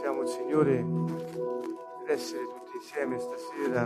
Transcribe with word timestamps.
ringraziamo 0.00 0.22
il 0.22 0.28
Signore 0.28 0.84
per 2.04 2.14
essere 2.14 2.44
tutti 2.44 2.76
insieme 2.76 3.18
stasera. 3.18 3.84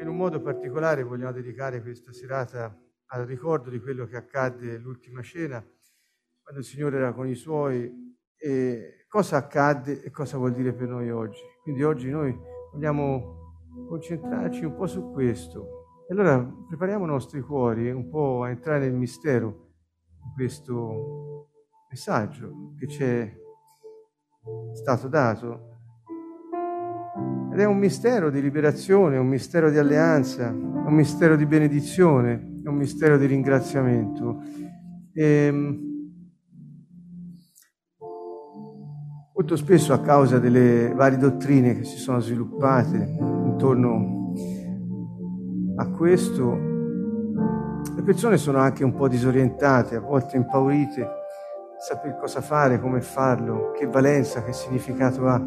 In 0.00 0.08
un 0.08 0.16
modo 0.16 0.40
particolare 0.40 1.04
vogliamo 1.04 1.30
dedicare 1.30 1.80
questa 1.80 2.12
serata 2.12 2.76
al 3.06 3.26
ricordo 3.26 3.70
di 3.70 3.80
quello 3.80 4.06
che 4.06 4.16
accadde 4.16 4.76
l'ultima 4.78 5.22
cena, 5.22 5.64
quando 6.42 6.60
il 6.60 6.66
Signore 6.66 6.96
era 6.96 7.12
con 7.12 7.28
i 7.28 7.34
Suoi 7.36 8.16
e 8.36 9.06
cosa 9.08 9.36
accadde 9.36 10.02
e 10.02 10.10
cosa 10.10 10.36
vuol 10.36 10.52
dire 10.52 10.72
per 10.72 10.88
noi 10.88 11.10
oggi. 11.10 11.42
Quindi 11.62 11.84
oggi 11.84 12.10
noi 12.10 12.36
vogliamo 12.72 13.54
concentrarci 13.86 14.64
un 14.64 14.74
po' 14.74 14.86
su 14.86 15.12
questo. 15.12 16.04
E 16.08 16.12
allora 16.12 16.44
prepariamo 16.68 17.04
i 17.04 17.08
nostri 17.08 17.40
cuori 17.40 17.88
un 17.88 18.08
po' 18.08 18.42
a 18.42 18.50
entrare 18.50 18.80
nel 18.80 18.94
mistero 18.94 19.68
di 20.20 20.32
questo 20.34 21.51
messaggio 21.92 22.72
che 22.78 22.88
ci 22.88 23.04
è 23.04 23.32
stato 24.72 25.08
dato. 25.08 25.68
Ed 27.52 27.60
è 27.60 27.64
un 27.66 27.76
mistero 27.76 28.30
di 28.30 28.40
liberazione, 28.40 29.18
un 29.18 29.26
mistero 29.26 29.70
di 29.70 29.76
alleanza, 29.76 30.48
un 30.48 30.94
mistero 30.94 31.36
di 31.36 31.44
benedizione, 31.44 32.60
un 32.64 32.74
mistero 32.74 33.18
di 33.18 33.26
ringraziamento. 33.26 34.40
E, 35.12 35.22
ehm, 35.22 35.90
molto 39.34 39.56
spesso 39.56 39.92
a 39.92 40.00
causa 40.00 40.38
delle 40.38 40.94
varie 40.94 41.18
dottrine 41.18 41.76
che 41.76 41.84
si 41.84 41.98
sono 41.98 42.20
sviluppate 42.20 42.96
intorno 42.96 44.32
a 45.76 45.90
questo, 45.90 46.70
le 47.94 48.02
persone 48.02 48.38
sono 48.38 48.58
anche 48.58 48.82
un 48.82 48.94
po' 48.94 49.08
disorientate, 49.08 49.96
a 49.96 50.00
volte 50.00 50.38
impaurite, 50.38 51.20
sapere 51.82 52.16
cosa 52.16 52.40
fare, 52.40 52.80
come 52.80 53.00
farlo, 53.00 53.72
che 53.72 53.86
valenza, 53.86 54.44
che 54.44 54.52
significato 54.52 55.26
ha. 55.26 55.42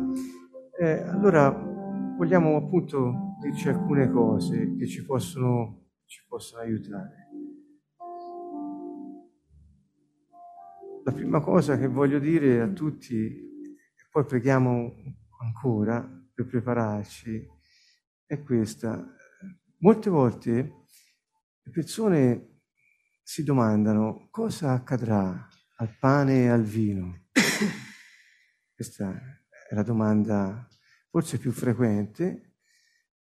Eh, 0.77 1.01
allora 1.03 1.49
vogliamo 1.49 2.57
appunto 2.57 3.37
dirci 3.41 3.69
alcune 3.69 4.09
cose 4.11 4.75
che 4.75 4.85
ci 4.85 5.05
possono, 5.05 5.91
ci 6.05 6.25
possono 6.27 6.61
aiutare. 6.61 7.29
La 11.05 11.11
prima 11.11 11.39
cosa 11.39 11.77
che 11.77 11.87
voglio 11.87 12.19
dire 12.19 12.61
a 12.61 12.67
tutti 12.67 13.43
poi 14.15 14.23
preghiamo 14.23 14.93
ancora 15.41 16.01
per 16.33 16.45
prepararci, 16.45 17.45
è 18.25 18.41
questa. 18.43 19.05
Molte 19.79 20.09
volte 20.09 20.51
le 21.61 21.71
persone 21.71 22.61
si 23.21 23.43
domandano 23.43 24.29
cosa 24.31 24.71
accadrà 24.71 25.47
al 25.75 25.95
pane 25.99 26.43
e 26.43 26.47
al 26.47 26.63
vino. 26.63 27.27
Questa 28.75 29.11
è 29.69 29.73
la 29.73 29.83
domanda 29.83 30.67
forse 31.09 31.37
più 31.37 31.51
frequente, 31.51 32.55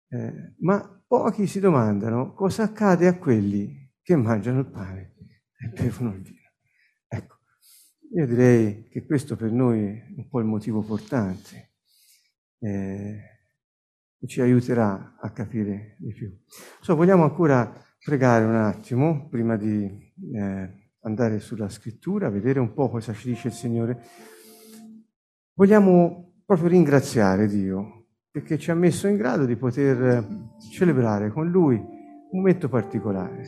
eh, 0.08 0.55
ma 0.58 1.02
pochi 1.06 1.46
si 1.46 1.61
domandano 1.61 2.34
cosa 2.34 2.64
accade 2.64 3.06
a 3.06 3.16
quelli 3.16 3.92
che 4.02 4.16
mangiano 4.16 4.61
il 4.61 4.70
pane 4.70 5.14
e 5.58 5.68
bevono 5.68 6.14
il 6.14 6.22
vino. 6.22 6.38
Io 8.12 8.27
direi 8.27 8.88
che 8.88 9.06
questo 9.06 9.36
per 9.36 9.52
noi 9.52 9.96
è 9.96 10.14
un 10.16 10.28
po' 10.28 10.41
il 10.41 10.46
motivo 10.46 10.83
portante 10.83 11.74
eh, 12.58 13.20
ci 14.27 14.41
aiuterà 14.41 15.16
a 15.20 15.30
capire 15.30 15.96
di 15.98 16.12
più. 16.12 16.36
So, 16.80 16.96
vogliamo 16.96 17.22
ancora 17.22 17.72
pregare 18.05 18.44
un 18.44 18.56
attimo 18.56 19.28
prima 19.28 19.56
di 19.56 20.12
eh, 20.34 20.80
andare 21.03 21.41
sulla 21.41 21.69
scrittura, 21.69 22.31
vedere 22.31 22.61
un 22.61 22.73
po' 22.73 22.89
cosa 22.89 23.12
ci 23.12 23.29
dice 23.29 23.48
il 23.48 23.55
Signore. 23.55 24.03
Vogliamo 25.55 26.33
proprio 26.45 26.69
ringraziare 26.69 27.47
Dio 27.47 28.07
perché 28.31 28.59
ci 28.59 28.70
ha 28.70 28.75
messo 28.75 29.09
in 29.09 29.17
grado 29.17 29.45
di 29.45 29.57
poter 29.57 30.27
celebrare 30.70 31.30
con 31.30 31.48
Lui 31.48 31.77
un 31.77 32.39
momento 32.39 32.69
particolare. 32.69 33.42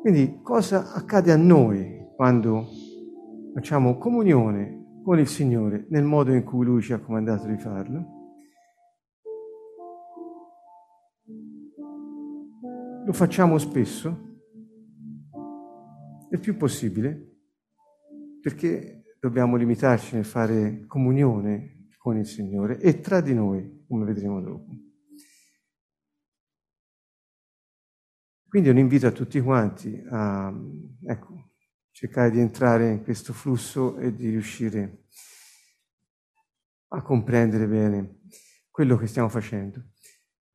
Quindi 0.00 0.40
cosa 0.42 0.92
accade 0.92 1.32
a 1.32 1.36
noi 1.36 2.06
quando 2.14 2.66
facciamo 3.54 3.98
comunione 3.98 5.00
con 5.02 5.18
il 5.18 5.26
Signore 5.26 5.86
nel 5.90 6.04
modo 6.04 6.32
in 6.32 6.44
cui 6.44 6.64
Lui 6.64 6.80
ci 6.80 6.92
ha 6.92 7.00
comandato 7.00 7.46
di 7.46 7.58
farlo. 7.58 8.16
Lo 13.04 13.12
facciamo 13.12 13.58
spesso, 13.58 14.27
il 16.30 16.38
più 16.40 16.56
possibile, 16.56 17.36
perché 18.40 19.16
dobbiamo 19.20 19.56
limitarci 19.56 20.14
nel 20.14 20.24
fare 20.24 20.84
comunione 20.86 21.88
con 21.96 22.16
il 22.16 22.26
Signore 22.26 22.78
e 22.80 23.00
tra 23.00 23.20
di 23.20 23.34
noi, 23.34 23.84
come 23.86 24.04
vedremo 24.04 24.40
dopo. 24.40 24.76
Quindi 28.48 28.70
un 28.70 28.78
invito 28.78 29.06
a 29.06 29.12
tutti 29.12 29.40
quanti 29.40 30.02
a, 30.08 30.50
ecco, 31.04 31.50
cercare 31.90 32.30
di 32.30 32.40
entrare 32.40 32.90
in 32.90 33.02
questo 33.02 33.32
flusso 33.32 33.98
e 33.98 34.14
di 34.14 34.30
riuscire 34.30 35.04
a 36.88 37.02
comprendere 37.02 37.66
bene 37.66 38.20
quello 38.70 38.96
che 38.96 39.06
stiamo 39.06 39.28
facendo. 39.28 39.90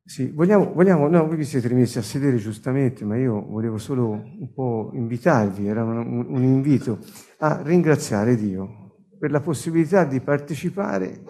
Sì, 0.06 0.31
vogliamo, 0.31 0.74
vogliamo, 0.74 1.08
no, 1.08 1.25
voi 1.25 1.38
vi 1.38 1.46
siete 1.46 1.69
rimessi 1.69 1.97
a 1.97 2.02
sedere 2.02 2.36
giustamente, 2.36 3.06
ma 3.06 3.16
io 3.16 3.41
volevo 3.41 3.78
solo 3.78 4.09
un 4.09 4.52
po' 4.53 4.91
invitarvi, 4.94 5.66
era 5.66 5.81
un, 5.86 6.25
un 6.28 6.44
invito 6.44 7.00
a 7.38 7.62
ringraziare 7.62 8.36
Dio 8.36 9.06
per 9.18 9.31
la 9.31 9.40
possibilità 9.40 10.03
di 10.03 10.19
partecipare 10.19 11.24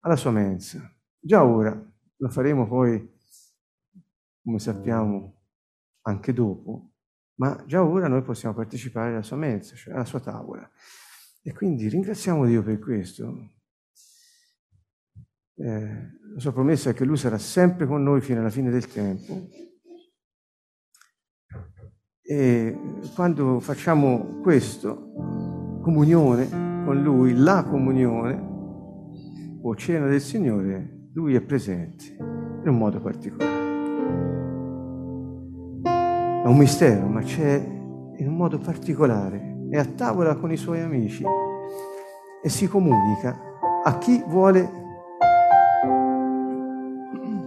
alla 0.00 0.16
sua 0.16 0.30
mensa. 0.30 0.94
Già 1.18 1.42
ora, 1.42 1.74
lo 2.16 2.28
faremo 2.28 2.66
poi, 2.66 3.18
come 4.42 4.58
sappiamo, 4.58 5.32
anche 6.02 6.34
dopo, 6.34 6.90
ma 7.36 7.64
già 7.66 7.82
ora 7.82 8.08
noi 8.08 8.20
possiamo 8.20 8.54
partecipare 8.54 9.12
alla 9.12 9.22
sua 9.22 9.38
mensa, 9.38 9.74
cioè 9.74 9.94
alla 9.94 10.04
sua 10.04 10.20
tavola. 10.20 10.70
E 11.42 11.52
quindi 11.54 11.88
ringraziamo 11.88 12.44
Dio 12.44 12.62
per 12.62 12.78
questo. 12.78 13.55
Eh, 15.56 16.14
la 16.34 16.40
sua 16.40 16.52
promessa 16.52 16.90
è 16.90 16.94
che 16.94 17.04
Lui 17.04 17.16
sarà 17.16 17.38
sempre 17.38 17.86
con 17.86 18.02
noi 18.02 18.20
fino 18.20 18.40
alla 18.40 18.50
fine 18.50 18.70
del 18.70 18.86
tempo. 18.86 19.48
E 22.22 22.78
quando 23.14 23.60
facciamo 23.60 24.40
questo, 24.42 25.12
comunione 25.82 26.48
con 26.84 27.02
Lui, 27.02 27.34
la 27.34 27.64
comunione 27.64 28.54
o 29.62 29.74
cena 29.76 30.06
del 30.06 30.20
Signore, 30.20 31.08
Lui 31.14 31.34
è 31.34 31.40
presente 31.40 32.16
in 32.18 32.68
un 32.68 32.76
modo 32.76 33.00
particolare 33.00 33.56
è 36.46 36.48
un 36.48 36.58
mistero, 36.58 37.08
ma 37.08 37.22
c'è 37.22 37.56
in 37.56 38.28
un 38.28 38.36
modo 38.36 38.58
particolare. 38.58 39.66
È 39.68 39.78
a 39.78 39.84
tavola 39.84 40.36
con 40.36 40.52
i 40.52 40.56
suoi 40.56 40.80
amici 40.80 41.24
e 42.40 42.48
si 42.48 42.68
comunica 42.68 43.36
a 43.82 43.98
chi 43.98 44.22
vuole 44.28 44.85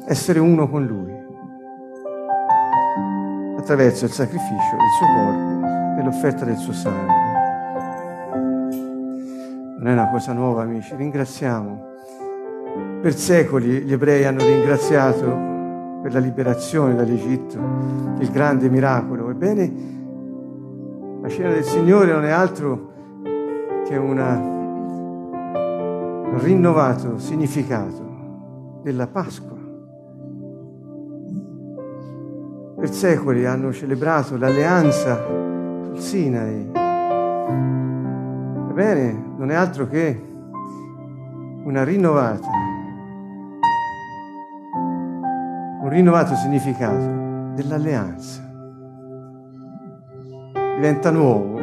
essere 0.10 0.40
uno 0.40 0.68
con 0.68 0.86
lui 0.88 1.16
attraverso 3.60 4.06
il 4.06 4.12
sacrificio 4.12 4.76
del 4.76 4.90
suo 4.98 5.06
corpo 5.06 6.00
e 6.00 6.04
l'offerta 6.04 6.46
del 6.46 6.56
suo 6.56 6.74
sangue. 6.74 7.14
Non 9.78 9.88
è 9.88 9.92
una 9.92 10.10
cosa 10.10 10.34
nuova, 10.34 10.64
amici, 10.64 10.96
ringraziamo. 10.96 11.86
Per 13.02 13.14
secoli 13.14 13.84
gli 13.84 13.94
ebrei 13.94 14.26
hanno 14.26 14.44
ringraziato 14.44 15.28
per 16.02 16.12
la 16.12 16.20
liberazione 16.20 16.96
dall'Egitto, 16.96 17.60
il 18.18 18.32
grande 18.32 18.68
miracolo. 18.68 19.30
Ebbene, 19.30 19.74
la 21.22 21.30
cena 21.30 21.54
del 21.54 21.64
Signore 21.64 22.12
non 22.12 22.26
è 22.26 22.32
altro 22.32 22.94
che 23.88 23.96
una, 23.96 24.40
un 26.32 26.40
rinnovato 26.40 27.20
significato 27.20 28.80
della 28.82 29.06
Pasqua. 29.06 29.59
Per 32.80 32.92
secoli 32.92 33.46
hanno 33.46 33.74
celebrato 33.74 34.38
l'alleanza 34.38 35.22
sul 35.84 36.00
Sinai. 36.00 36.72
Ebbene, 38.70 39.34
non 39.38 39.52
è 39.52 39.54
altro 39.54 39.86
che 39.88 40.28
una 41.64 41.84
rinnovata 41.84 42.48
un 45.82 45.90
rinnovato 45.90 46.36
significato 46.36 47.54
dell'alleanza. 47.56 48.42
Diventa 50.76 51.12
nuovo 51.12 51.56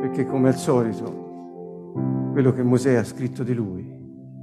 perché 0.00 0.24
come 0.24 0.48
al 0.48 0.56
solito 0.56 2.30
quello 2.32 2.52
che 2.52 2.62
Mosè 2.62 2.94
ha 2.94 3.04
scritto 3.04 3.42
di 3.42 3.52
lui 3.54 3.96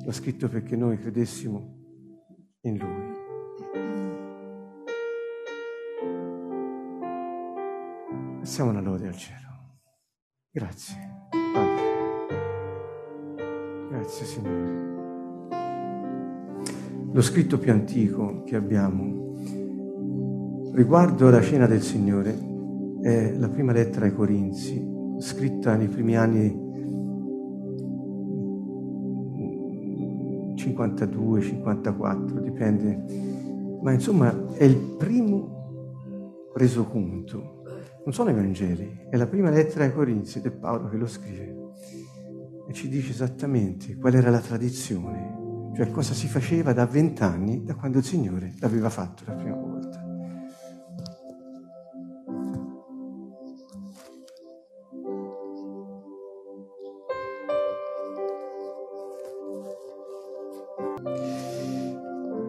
l'ha 0.05 0.11
scritto 0.11 0.47
perché 0.47 0.75
noi 0.75 0.99
credessimo 0.99 1.73
in 2.61 2.77
lui. 2.77 3.04
Passiamo 8.45 8.69
una 8.69 8.79
lode 8.79 9.07
al 9.07 9.15
cielo. 9.15 9.79
Grazie, 10.51 10.95
Padre. 11.51 11.81
Grazie, 13.89 14.23
Signore. 14.23 14.83
Lo 17.11 17.21
scritto 17.23 17.57
più 17.57 17.71
antico 17.71 18.43
che 18.43 18.55
abbiamo 18.55 19.33
riguardo 20.73 21.31
la 21.31 21.41
cena 21.41 21.65
del 21.65 21.81
Signore 21.81 22.37
è 23.01 23.33
la 23.35 23.49
prima 23.49 23.71
lettera 23.71 24.05
ai 24.05 24.13
Corinzi, 24.13 24.79
scritta 25.17 25.75
nei 25.75 25.87
primi 25.87 26.15
anni 26.15 26.49
52, 30.55 31.41
54, 31.41 32.41
dipende, 32.41 33.05
ma 33.81 33.91
insomma 33.91 34.53
è 34.53 34.65
il 34.65 34.77
primo 34.99 36.51
resoconto. 36.53 37.54
Non 38.05 38.13
sono 38.13 38.29
i 38.29 38.35
Vangeli, 38.35 39.07
è 39.09 39.17
la 39.17 39.25
prima 39.25 39.49
lettera 39.49 39.83
ai 39.83 39.91
Corinzi 39.91 40.37
ed 40.37 40.45
è 40.45 40.51
Paolo 40.51 40.89
che 40.89 40.95
lo 40.95 41.07
scrive 41.07 41.55
e 42.67 42.71
ci 42.71 42.87
dice 42.87 43.09
esattamente 43.09 43.95
qual 43.95 44.13
era 44.13 44.29
la 44.29 44.39
tradizione, 44.39 45.71
cioè 45.75 45.89
cosa 45.89 46.13
si 46.13 46.27
faceva 46.27 46.71
da 46.71 46.85
vent'anni, 46.85 47.63
da 47.63 47.73
quando 47.73 47.97
il 47.97 48.03
Signore 48.03 48.53
l'aveva 48.59 48.91
fatto 48.91 49.23
la 49.25 49.33
prima 49.33 49.55
volta. 49.55 50.03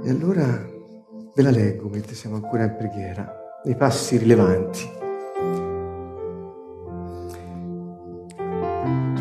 E 0.05 0.11
allora 0.11 0.44
ve 1.35 1.43
la 1.43 1.50
leggo 1.50 1.88
mentre 1.88 2.14
siamo 2.14 2.37
ancora 2.37 2.64
in 2.64 2.76
preghiera, 2.76 3.61
nei 3.64 3.75
passi 3.75 4.19
rilevanti. 4.19 4.95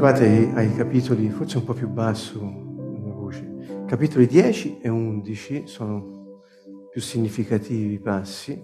Trovate 0.05 0.51
ai 0.53 0.71
capitoli, 0.75 1.31
forse 1.31 1.57
un 1.57 1.63
po' 1.63 1.73
più 1.73 1.87
basso 1.87 2.39
la 2.39 3.11
voce, 3.11 3.83
capitoli 3.87 4.27
10 4.27 4.81
e 4.81 4.87
11 4.87 5.63
sono 5.65 6.41
più 6.91 7.01
significativi 7.01 7.93
i 7.93 7.99
passi. 7.99 8.63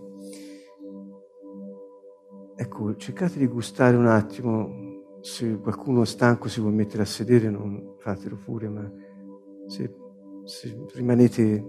Ecco, 2.56 2.96
cercate 2.96 3.40
di 3.40 3.48
gustare 3.48 3.98
un 3.98 4.06
attimo, 4.06 5.18
se 5.22 5.58
qualcuno 5.58 6.06
stanco 6.06 6.48
si 6.48 6.60
vuole 6.60 6.76
mettere 6.76 7.02
a 7.02 7.08
sedere, 7.08 7.50
non 7.50 7.96
fatelo 7.98 8.36
pure, 8.36 8.70
ma 8.70 8.92
se, 9.66 9.96
se 10.44 10.86
rimanete. 10.94 11.66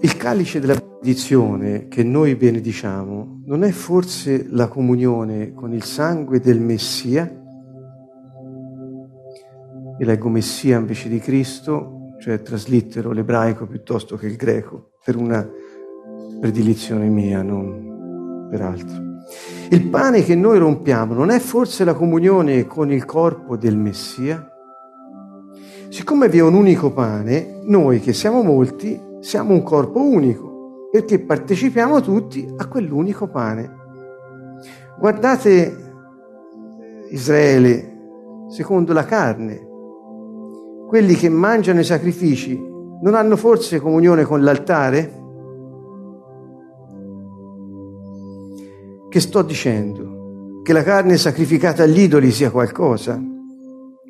Il 0.00 0.16
calice 0.16 0.58
della 0.58 0.93
benedizione 1.04 1.86
che 1.88 2.02
noi 2.02 2.34
benediciamo 2.34 3.42
non 3.44 3.62
è 3.62 3.70
forse 3.72 4.46
la 4.48 4.68
comunione 4.68 5.52
con 5.52 5.74
il 5.74 5.84
sangue 5.84 6.40
del 6.40 6.58
Messia? 6.60 7.30
Io 9.98 10.06
leggo 10.06 10.30
Messia 10.30 10.78
invece 10.78 11.10
di 11.10 11.18
Cristo, 11.18 12.14
cioè 12.20 12.40
traslittero 12.40 13.12
l'ebraico 13.12 13.66
piuttosto 13.66 14.16
che 14.16 14.24
il 14.24 14.36
greco, 14.36 14.92
per 15.04 15.16
una 15.16 15.46
predilizione 16.40 17.06
mia, 17.08 17.42
non 17.42 18.48
per 18.48 18.62
altro. 18.62 19.02
Il 19.68 19.86
pane 19.88 20.24
che 20.24 20.34
noi 20.34 20.56
rompiamo 20.56 21.12
non 21.12 21.28
è 21.28 21.38
forse 21.38 21.84
la 21.84 21.92
comunione 21.92 22.66
con 22.66 22.90
il 22.90 23.04
corpo 23.04 23.58
del 23.58 23.76
Messia? 23.76 24.48
Siccome 25.90 26.30
vi 26.30 26.38
è 26.38 26.42
un 26.42 26.54
unico 26.54 26.94
pane, 26.94 27.60
noi 27.64 28.00
che 28.00 28.14
siamo 28.14 28.42
molti 28.42 29.12
siamo 29.24 29.54
un 29.54 29.62
corpo 29.62 30.02
unico, 30.02 30.53
perché 30.94 31.18
partecipiamo 31.18 32.00
tutti 32.00 32.48
a 32.56 32.68
quell'unico 32.68 33.26
pane. 33.26 33.68
Guardate 34.96 35.76
Israele 37.10 38.46
secondo 38.48 38.92
la 38.92 39.04
carne. 39.04 39.66
Quelli 40.86 41.16
che 41.16 41.28
mangiano 41.28 41.80
i 41.80 41.84
sacrifici 41.84 42.56
non 43.02 43.16
hanno 43.16 43.34
forse 43.34 43.80
comunione 43.80 44.22
con 44.22 44.44
l'altare? 44.44 45.22
Che 49.08 49.20
sto 49.20 49.42
dicendo? 49.42 50.60
Che 50.62 50.72
la 50.72 50.84
carne 50.84 51.16
sacrificata 51.16 51.82
agli 51.82 52.02
idoli 52.02 52.30
sia 52.30 52.52
qualcosa? 52.52 53.20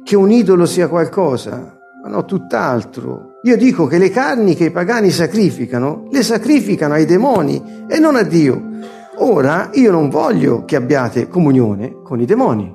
Che 0.02 0.16
un 0.16 0.30
idolo 0.30 0.66
sia 0.66 0.88
qualcosa? 0.88 1.80
Ma 2.02 2.10
no, 2.10 2.26
tutt'altro. 2.26 3.33
Io 3.44 3.58
dico 3.58 3.84
che 3.86 3.98
le 3.98 4.08
carni 4.08 4.54
che 4.54 4.64
i 4.64 4.70
pagani 4.70 5.10
sacrificano, 5.10 6.08
le 6.10 6.22
sacrificano 6.22 6.94
ai 6.94 7.04
demoni 7.04 7.62
e 7.86 7.98
non 7.98 8.16
a 8.16 8.22
Dio. 8.22 8.70
Ora 9.16 9.68
io 9.74 9.90
non 9.90 10.08
voglio 10.08 10.64
che 10.64 10.76
abbiate 10.76 11.28
comunione 11.28 12.00
con 12.02 12.20
i 12.20 12.24
demoni. 12.24 12.74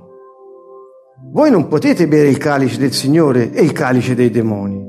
Voi 1.32 1.50
non 1.50 1.68
potete 1.68 2.08
bere 2.08 2.30
il 2.30 2.38
calice 2.38 2.78
del 2.78 2.94
Signore 2.94 3.52
e 3.52 3.64
il 3.64 3.72
calice 3.72 4.14
dei 4.14 4.30
demoni. 4.30 4.80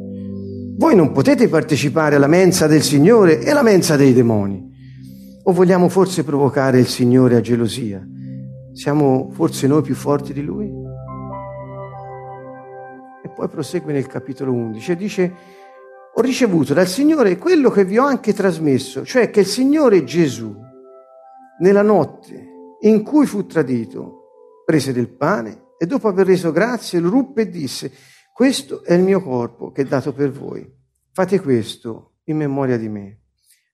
Voi 0.76 0.94
non 0.94 1.12
potete 1.12 1.48
partecipare 1.48 2.16
alla 2.16 2.26
mensa 2.26 2.66
del 2.66 2.82
Signore 2.82 3.40
e 3.40 3.50
alla 3.50 3.62
mensa 3.62 3.96
dei 3.96 4.12
demoni. 4.12 4.62
O 5.44 5.52
vogliamo 5.52 5.88
forse 5.88 6.24
provocare 6.24 6.78
il 6.78 6.88
Signore 6.88 7.36
a 7.36 7.40
gelosia? 7.40 8.06
Siamo 8.74 9.30
forse 9.32 9.66
noi 9.66 9.80
più 9.80 9.94
forti 9.94 10.34
di 10.34 10.42
Lui? 10.42 10.80
poi 13.40 13.48
prosegue 13.48 13.94
nel 13.94 14.06
capitolo 14.06 14.52
11 14.52 14.92
e 14.92 14.96
dice, 14.96 15.32
ho 16.14 16.20
ricevuto 16.20 16.74
dal 16.74 16.88
Signore 16.88 17.38
quello 17.38 17.70
che 17.70 17.84
vi 17.84 17.98
ho 17.98 18.04
anche 18.04 18.32
trasmesso, 18.32 19.04
cioè 19.04 19.30
che 19.30 19.40
il 19.40 19.46
Signore 19.46 20.04
Gesù, 20.04 20.54
nella 21.60 21.82
notte 21.82 22.48
in 22.80 23.02
cui 23.02 23.26
fu 23.26 23.46
tradito, 23.46 24.62
prese 24.64 24.92
del 24.92 25.08
pane 25.08 25.68
e 25.78 25.86
dopo 25.86 26.08
aver 26.08 26.26
reso 26.26 26.52
grazie 26.52 27.00
lo 27.00 27.10
ruppe 27.10 27.42
e 27.42 27.48
disse, 27.48 27.92
questo 28.32 28.82
è 28.84 28.94
il 28.94 29.02
mio 29.02 29.22
corpo 29.22 29.70
che 29.70 29.82
è 29.82 29.84
dato 29.84 30.12
per 30.12 30.30
voi. 30.30 30.68
Fate 31.12 31.40
questo 31.40 32.20
in 32.24 32.36
memoria 32.36 32.78
di 32.78 32.88
me. 32.88 33.18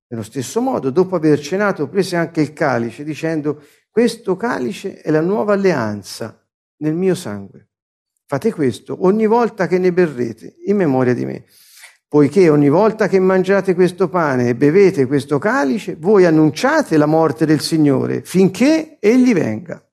Nello 0.09 0.23
stesso 0.23 0.61
modo, 0.61 0.91
dopo 0.91 1.17
aver 1.17 1.41
cenato, 1.41 1.89
prese 1.89 2.17
anche 2.17 2.41
il 2.41 2.53
calice, 2.53 3.05
dicendo, 3.05 3.63
questo 3.91 4.37
calice 4.37 5.01
è 5.01 5.11
la 5.11 5.21
nuova 5.21 5.55
alleanza 5.55 6.45
nel 6.79 6.95
mio 6.95 7.15
sangue. 7.15 7.71
Fate 8.27 8.53
questo 8.53 9.05
ogni 9.05 9.27
volta 9.27 9.67
che 9.67 9.79
ne 9.79 9.93
berrete, 9.93 10.57
in 10.67 10.77
memoria 10.77 11.15
di 11.15 11.25
me. 11.25 11.45
Poiché 12.09 12.49
ogni 12.49 12.69
volta 12.69 13.09
che 13.09 13.19
mangiate 13.19 13.75
questo 13.75 14.09
pane 14.09 14.49
e 14.49 14.55
bevete 14.55 15.07
questo 15.07 15.39
calice, 15.39 15.97
voi 15.99 16.25
annunciate 16.25 16.97
la 16.97 17.07
morte 17.07 17.47
del 17.47 17.61
Signore 17.61 18.23
finché 18.23 18.99
Egli 19.01 19.35
venga. 19.35 19.85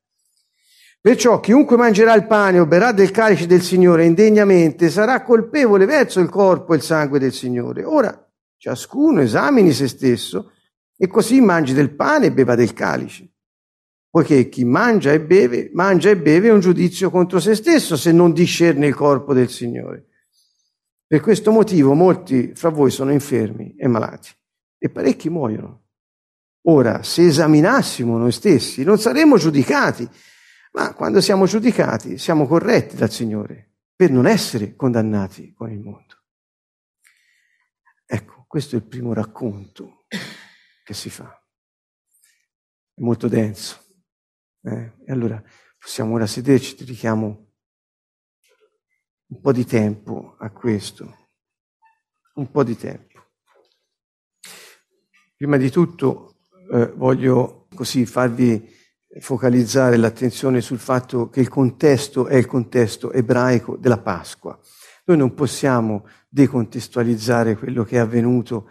Perciò 1.01 1.39
chiunque 1.39 1.75
mangerà 1.75 2.13
il 2.13 2.27
pane 2.27 2.59
o 2.59 2.65
berrà 2.65 2.91
del 2.91 3.11
calice 3.11 3.47
del 3.47 3.61
Signore 3.61 4.05
indegnamente 4.05 4.89
sarà 4.89 5.21
colpevole 5.21 5.85
verso 5.85 6.19
il 6.19 6.29
corpo 6.29 6.73
e 6.73 6.77
il 6.77 6.83
sangue 6.83 7.19
del 7.19 7.33
Signore. 7.33 7.83
Ora 7.83 8.31
ciascuno 8.57 9.21
esamini 9.21 9.73
se 9.73 9.87
stesso 9.87 10.51
e 10.95 11.07
così 11.07 11.41
mangi 11.41 11.73
del 11.73 11.93
pane 11.93 12.27
e 12.27 12.31
beva 12.31 12.55
del 12.55 12.73
calice 12.73 13.33
poiché 14.13 14.47
chi 14.47 14.63
mangia 14.63 15.11
e 15.11 15.19
beve, 15.19 15.71
mangia 15.73 16.11
e 16.11 16.17
beve 16.17 16.51
un 16.51 16.59
giudizio 16.59 17.09
contro 17.09 17.39
se 17.39 17.55
stesso 17.55 17.97
se 17.97 18.11
non 18.11 18.31
discerne 18.31 18.85
il 18.85 18.93
corpo 18.93 19.33
del 19.33 19.49
Signore. 19.49 20.09
Per 21.13 21.21
questo 21.21 21.51
motivo 21.51 21.93
molti 21.93 22.55
fra 22.55 22.69
voi 22.69 22.89
sono 22.89 23.11
infermi 23.11 23.75
e 23.75 23.87
malati 23.87 24.31
e 24.79 24.89
parecchi 24.89 25.29
muoiono. 25.29 25.89
Ora, 26.63 27.03
se 27.03 27.27
esaminassimo 27.27 28.17
noi 28.17 28.31
stessi, 28.31 28.83
non 28.83 28.97
saremmo 28.97 29.37
giudicati, 29.37 30.09
ma 30.71 30.95
quando 30.95 31.21
siamo 31.21 31.45
giudicati 31.45 32.17
siamo 32.17 32.47
corretti 32.47 32.95
dal 32.95 33.11
Signore 33.11 33.75
per 33.95 34.09
non 34.09 34.25
essere 34.25 34.75
condannati 34.75 35.53
con 35.53 35.69
il 35.69 35.81
mondo. 35.81 36.23
Ecco, 38.07 38.45
questo 38.47 38.73
è 38.73 38.79
il 38.79 38.87
primo 38.87 39.13
racconto 39.13 40.05
che 40.83 40.95
si 40.95 41.11
fa. 41.11 41.29
È 42.91 43.01
molto 43.01 43.27
denso. 43.27 43.83
Eh, 44.63 44.93
e 45.05 45.11
allora 45.11 45.39
possiamo 45.77 46.15
ora 46.15 46.25
sederci, 46.25 46.75
dedichiamo 46.75 47.42
un 49.33 49.41
po' 49.41 49.51
di 49.51 49.65
tempo 49.65 50.35
a 50.37 50.51
questo, 50.51 51.27
un 52.35 52.51
po' 52.51 52.63
di 52.63 52.77
tempo. 52.77 53.19
Prima 55.35 55.57
di 55.57 55.71
tutto 55.71 56.35
eh, 56.71 56.91
voglio 56.95 57.65
così 57.73 58.05
farvi 58.05 58.71
focalizzare 59.19 59.97
l'attenzione 59.97 60.61
sul 60.61 60.77
fatto 60.77 61.29
che 61.29 61.39
il 61.39 61.49
contesto 61.49 62.27
è 62.27 62.35
il 62.35 62.45
contesto 62.45 63.11
ebraico 63.11 63.75
della 63.75 63.97
Pasqua. 63.97 64.57
Noi 65.05 65.17
non 65.17 65.33
possiamo 65.33 66.07
decontestualizzare 66.29 67.57
quello 67.57 67.83
che 67.83 67.95
è 67.95 67.99
avvenuto 67.99 68.69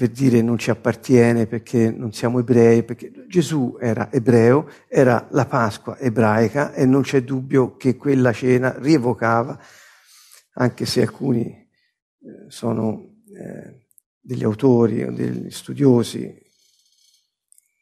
per 0.00 0.08
dire 0.08 0.40
non 0.40 0.56
ci 0.56 0.70
appartiene 0.70 1.46
perché 1.46 1.90
non 1.90 2.14
siamo 2.14 2.38
ebrei, 2.38 2.84
perché 2.84 3.12
Gesù 3.28 3.76
era 3.78 4.10
ebreo, 4.10 4.66
era 4.88 5.28
la 5.32 5.44
Pasqua 5.44 5.98
ebraica 5.98 6.72
e 6.72 6.86
non 6.86 7.02
c'è 7.02 7.22
dubbio 7.22 7.76
che 7.76 7.96
quella 7.96 8.32
cena 8.32 8.74
rievocava, 8.78 9.60
anche 10.54 10.86
se 10.86 11.02
alcuni 11.02 11.44
eh, 11.44 11.68
sono 12.48 13.16
eh, 13.26 13.88
degli 14.18 14.42
autori 14.42 15.02
o 15.02 15.12
degli 15.12 15.50
studiosi, 15.50 16.34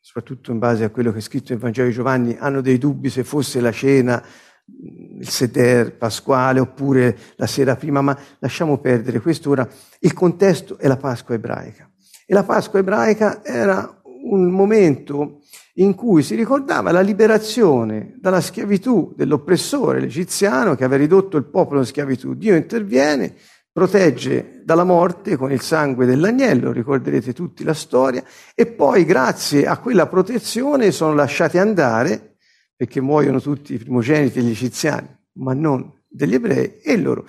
soprattutto 0.00 0.50
in 0.50 0.58
base 0.58 0.82
a 0.82 0.90
quello 0.90 1.12
che 1.12 1.18
è 1.18 1.20
scritto 1.20 1.52
nel 1.52 1.60
Vangelo 1.60 1.86
di 1.86 1.94
Giovanni, 1.94 2.36
hanno 2.36 2.60
dei 2.60 2.78
dubbi 2.78 3.10
se 3.10 3.22
fosse 3.22 3.60
la 3.60 3.70
cena, 3.70 4.20
il 4.64 5.28
seder 5.28 5.96
pasquale 5.96 6.58
oppure 6.58 7.16
la 7.36 7.46
sera 7.46 7.76
prima, 7.76 8.00
ma 8.00 8.18
lasciamo 8.40 8.78
perdere 8.78 9.20
questo 9.20 9.50
ora. 9.50 9.68
Il 10.00 10.14
contesto 10.14 10.78
è 10.78 10.88
la 10.88 10.96
Pasqua 10.96 11.36
ebraica. 11.36 11.87
E 12.30 12.34
la 12.34 12.44
Pasqua 12.44 12.80
ebraica 12.80 13.42
era 13.42 14.02
un 14.04 14.50
momento 14.50 15.40
in 15.76 15.94
cui 15.94 16.22
si 16.22 16.34
ricordava 16.34 16.92
la 16.92 17.00
liberazione 17.00 18.16
dalla 18.20 18.42
schiavitù 18.42 19.14
dell'oppressore 19.16 19.98
l'egiziano 19.98 20.74
che 20.74 20.84
aveva 20.84 21.00
ridotto 21.00 21.38
il 21.38 21.46
popolo 21.46 21.80
in 21.80 21.86
schiavitù. 21.86 22.34
Dio 22.34 22.54
interviene, 22.54 23.34
protegge 23.72 24.60
dalla 24.62 24.84
morte 24.84 25.36
con 25.36 25.50
il 25.50 25.62
sangue 25.62 26.04
dell'agnello, 26.04 26.70
ricorderete 26.70 27.32
tutti 27.32 27.64
la 27.64 27.72
storia, 27.72 28.22
e 28.54 28.66
poi 28.66 29.06
grazie 29.06 29.66
a 29.66 29.78
quella 29.78 30.06
protezione 30.06 30.90
sono 30.90 31.14
lasciati 31.14 31.56
andare, 31.56 32.36
perché 32.76 33.00
muoiono 33.00 33.40
tutti 33.40 33.72
i 33.72 33.78
primogeniti 33.78 34.42
degli 34.42 34.50
egiziani, 34.50 35.08
ma 35.38 35.54
non 35.54 35.90
degli 36.06 36.34
ebrei, 36.34 36.78
e 36.82 36.98
loro 36.98 37.24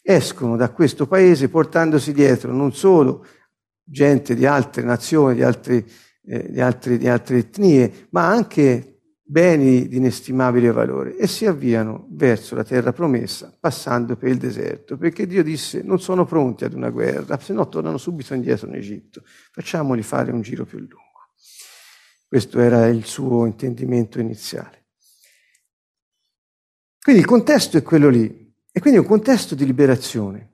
escono 0.00 0.54
da 0.56 0.70
questo 0.70 1.08
paese 1.08 1.48
portandosi 1.48 2.12
dietro 2.12 2.52
non 2.52 2.72
solo 2.72 3.26
gente 3.84 4.34
di 4.34 4.46
altre 4.46 4.82
nazioni, 4.82 5.36
di 5.36 5.42
altri 5.42 5.84
eh, 6.26 6.50
di, 6.50 6.60
altri, 6.60 6.96
di 6.96 7.06
altre 7.06 7.38
etnie, 7.38 8.08
ma 8.10 8.26
anche 8.26 9.00
beni 9.26 9.88
di 9.88 9.96
inestimabile 9.96 10.70
valore 10.70 11.16
e 11.16 11.26
si 11.26 11.46
avviano 11.46 12.06
verso 12.10 12.54
la 12.54 12.64
terra 12.64 12.92
promessa 12.92 13.54
passando 13.58 14.16
per 14.16 14.30
il 14.30 14.38
deserto, 14.38 14.96
perché 14.96 15.26
Dio 15.26 15.42
disse 15.42 15.82
non 15.82 16.00
sono 16.00 16.24
pronti 16.24 16.64
ad 16.64 16.74
una 16.74 16.90
guerra, 16.90 17.38
se 17.38 17.52
no 17.52 17.68
tornano 17.68 17.98
subito 17.98 18.34
indietro 18.34 18.68
in 18.68 18.74
Egitto, 18.74 19.22
facciamoli 19.52 20.02
fare 20.02 20.32
un 20.32 20.42
giro 20.42 20.64
più 20.64 20.78
lungo. 20.78 21.02
Questo 22.26 22.58
era 22.58 22.86
il 22.88 23.04
suo 23.04 23.46
intendimento 23.46 24.18
iniziale. 24.18 24.86
Quindi 27.00 27.20
il 27.20 27.28
contesto 27.28 27.76
è 27.76 27.82
quello 27.82 28.08
lì, 28.08 28.52
e 28.72 28.80
quindi 28.80 28.98
è 28.98 29.02
un 29.02 29.08
contesto 29.08 29.54
di 29.54 29.66
liberazione. 29.66 30.53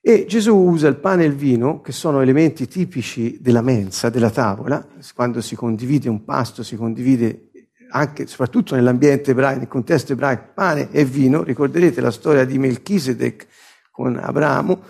E 0.00 0.26
Gesù 0.26 0.54
usa 0.54 0.88
il 0.88 0.96
pane 0.96 1.24
e 1.24 1.26
il 1.26 1.34
vino, 1.34 1.80
che 1.80 1.92
sono 1.92 2.20
elementi 2.20 2.68
tipici 2.68 3.38
della 3.40 3.62
mensa, 3.62 4.10
della 4.10 4.30
tavola, 4.30 4.86
quando 5.14 5.40
si 5.40 5.56
condivide 5.56 6.08
un 6.08 6.24
pasto, 6.24 6.62
si 6.62 6.76
condivide 6.76 7.50
anche, 7.90 8.26
soprattutto 8.26 8.74
nell'ambiente 8.74 9.32
ebraico, 9.32 9.58
nel 9.58 9.68
contesto 9.68 10.12
ebraico, 10.12 10.50
pane 10.54 10.90
e 10.90 11.04
vino. 11.04 11.42
Ricorderete 11.42 12.00
la 12.00 12.10
storia 12.10 12.44
di 12.44 12.58
Melchisedec 12.58 13.46
con 13.90 14.16
Abramo, 14.16 14.82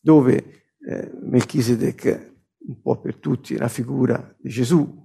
dove 0.00 0.64
eh, 0.86 1.12
Melchisedec, 1.22 2.34
un 2.66 2.80
po' 2.80 3.00
per 3.00 3.16
tutti, 3.16 3.54
è 3.54 3.58
una 3.58 3.68
figura 3.68 4.34
di 4.38 4.50
Gesù, 4.50 5.04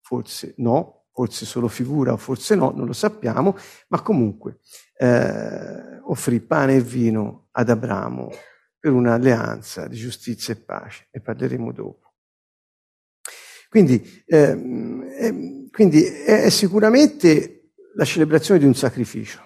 forse 0.00 0.54
no, 0.58 1.04
forse 1.12 1.44
solo 1.46 1.68
figura 1.68 2.16
forse 2.16 2.54
no, 2.54 2.72
non 2.74 2.86
lo 2.86 2.92
sappiamo, 2.92 3.56
ma 3.88 4.00
comunque 4.00 4.58
eh, 4.96 6.00
offrì 6.04 6.40
pane 6.40 6.76
e 6.76 6.80
vino 6.80 7.48
ad 7.52 7.68
Abramo 7.68 8.30
per 8.82 8.90
un'alleanza 8.90 9.86
di 9.86 9.96
giustizia 9.96 10.54
e 10.54 10.56
pace, 10.56 11.06
ne 11.12 11.20
parleremo 11.20 11.70
dopo. 11.70 12.14
Quindi, 13.68 14.24
ehm, 14.26 15.06
eh, 15.08 15.68
è, 16.24 16.42
è 16.42 16.48
sicuramente 16.50 17.74
la 17.94 18.04
celebrazione 18.04 18.58
di 18.58 18.66
un 18.66 18.74
sacrificio, 18.74 19.40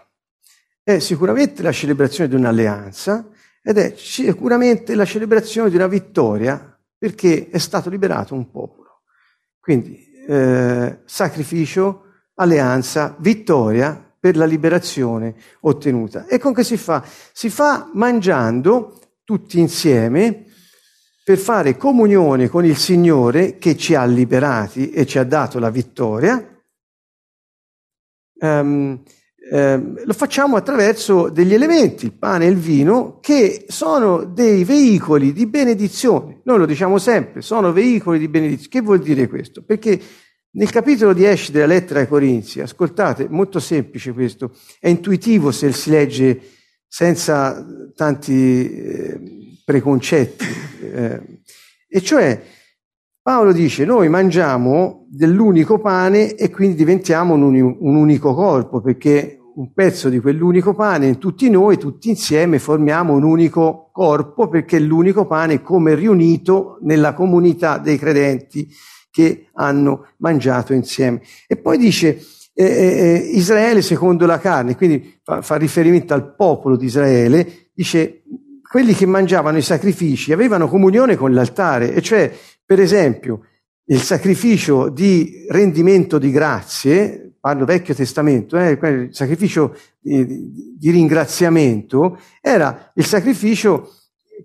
è 0.82 1.00
sicuramente 1.00 1.62
la 1.62 1.70
celebrazione 1.70 2.30
di 2.30 2.34
un'alleanza 2.34 3.28
ed 3.62 3.76
è 3.76 3.92
sicuramente 3.94 4.94
la 4.94 5.04
celebrazione 5.04 5.68
di 5.68 5.76
una 5.76 5.86
vittoria 5.86 6.74
perché 6.96 7.50
è 7.50 7.58
stato 7.58 7.90
liberato 7.90 8.34
un 8.34 8.50
popolo. 8.50 9.02
Quindi 9.60 10.12
eh, 10.26 11.00
sacrificio, 11.04 12.04
alleanza, 12.36 13.14
vittoria 13.18 14.02
per 14.18 14.34
la 14.34 14.46
liberazione 14.46 15.34
ottenuta. 15.60 16.24
E 16.24 16.38
con 16.38 16.54
che 16.54 16.64
si 16.64 16.78
fa? 16.78 17.04
Si 17.32 17.50
fa 17.50 17.90
mangiando 17.92 18.98
tutti 19.26 19.58
insieme 19.58 20.44
per 21.24 21.36
fare 21.36 21.76
comunione 21.76 22.48
con 22.48 22.64
il 22.64 22.76
Signore 22.76 23.58
che 23.58 23.76
ci 23.76 23.96
ha 23.96 24.04
liberati 24.04 24.92
e 24.92 25.04
ci 25.04 25.18
ha 25.18 25.24
dato 25.24 25.58
la 25.58 25.68
vittoria. 25.68 26.62
Um, 28.38 29.02
um, 29.50 30.04
lo 30.04 30.12
facciamo 30.12 30.54
attraverso 30.54 31.28
degli 31.28 31.52
elementi, 31.52 32.04
il 32.04 32.12
pane 32.12 32.46
e 32.46 32.50
il 32.50 32.56
vino, 32.56 33.18
che 33.18 33.64
sono 33.66 34.22
dei 34.22 34.62
veicoli 34.62 35.32
di 35.32 35.46
benedizione. 35.46 36.42
Noi 36.44 36.58
lo 36.58 36.66
diciamo 36.66 36.98
sempre, 36.98 37.42
sono 37.42 37.72
veicoli 37.72 38.20
di 38.20 38.28
benedizione. 38.28 38.68
Che 38.70 38.80
vuol 38.80 39.00
dire 39.00 39.26
questo? 39.26 39.64
Perché 39.64 40.00
nel 40.52 40.70
capitolo 40.70 41.12
10 41.12 41.50
della 41.50 41.66
lettera 41.66 41.98
ai 41.98 42.06
Corinzi, 42.06 42.60
ascoltate, 42.60 43.26
molto 43.28 43.58
semplice 43.58 44.12
questo, 44.12 44.52
è 44.78 44.88
intuitivo 44.88 45.50
se 45.50 45.72
si 45.72 45.90
legge 45.90 46.40
senza 46.96 47.62
tanti 47.94 48.72
eh, 48.72 49.20
preconcetti. 49.62 50.46
Eh. 50.80 51.20
E 51.86 52.00
cioè 52.00 52.42
Paolo 53.20 53.52
dice 53.52 53.84
noi 53.84 54.08
mangiamo 54.08 55.04
dell'unico 55.10 55.78
pane 55.78 56.34
e 56.34 56.48
quindi 56.48 56.74
diventiamo 56.74 57.34
un, 57.34 57.42
un 57.44 57.94
unico 57.96 58.32
corpo 58.32 58.80
perché 58.80 59.38
un 59.56 59.74
pezzo 59.74 60.08
di 60.08 60.20
quell'unico 60.20 60.72
pane 60.72 61.06
in 61.06 61.18
tutti 61.18 61.50
noi, 61.50 61.76
tutti 61.76 62.08
insieme, 62.08 62.58
formiamo 62.58 63.12
un 63.12 63.24
unico 63.24 63.90
corpo 63.92 64.48
perché 64.48 64.78
l'unico 64.78 65.26
pane 65.26 65.54
è 65.54 65.60
come 65.60 65.94
riunito 65.94 66.78
nella 66.80 67.12
comunità 67.12 67.76
dei 67.76 67.98
credenti 67.98 68.70
che 69.10 69.48
hanno 69.52 70.12
mangiato 70.16 70.72
insieme. 70.72 71.20
E 71.46 71.58
poi 71.58 71.76
dice 71.76 72.22
eh, 72.58 72.64
eh, 72.64 73.30
Israele 73.34 73.82
secondo 73.82 74.24
la 74.24 74.38
carne, 74.38 74.76
quindi 74.76 75.18
fa, 75.22 75.42
fa 75.42 75.56
riferimento 75.56 76.14
al 76.14 76.34
popolo 76.34 76.76
di 76.76 76.86
Israele, 76.86 77.68
dice 77.74 78.22
quelli 78.62 78.94
che 78.94 79.04
mangiavano 79.04 79.58
i 79.58 79.62
sacrifici 79.62 80.32
avevano 80.32 80.66
comunione 80.66 81.16
con 81.16 81.34
l'altare, 81.34 81.92
e 81.92 82.00
cioè, 82.00 82.32
per 82.64 82.80
esempio, 82.80 83.42
il 83.88 84.00
sacrificio 84.00 84.88
di 84.88 85.44
rendimento 85.50 86.18
di 86.18 86.30
grazie, 86.30 87.34
parlo 87.38 87.66
Vecchio 87.66 87.94
Testamento, 87.94 88.56
eh, 88.56 88.70
il 88.70 89.08
sacrificio 89.12 89.76
di, 90.00 90.74
di 90.78 90.90
ringraziamento, 90.90 92.18
era 92.40 92.90
il 92.94 93.04
sacrificio 93.04 93.92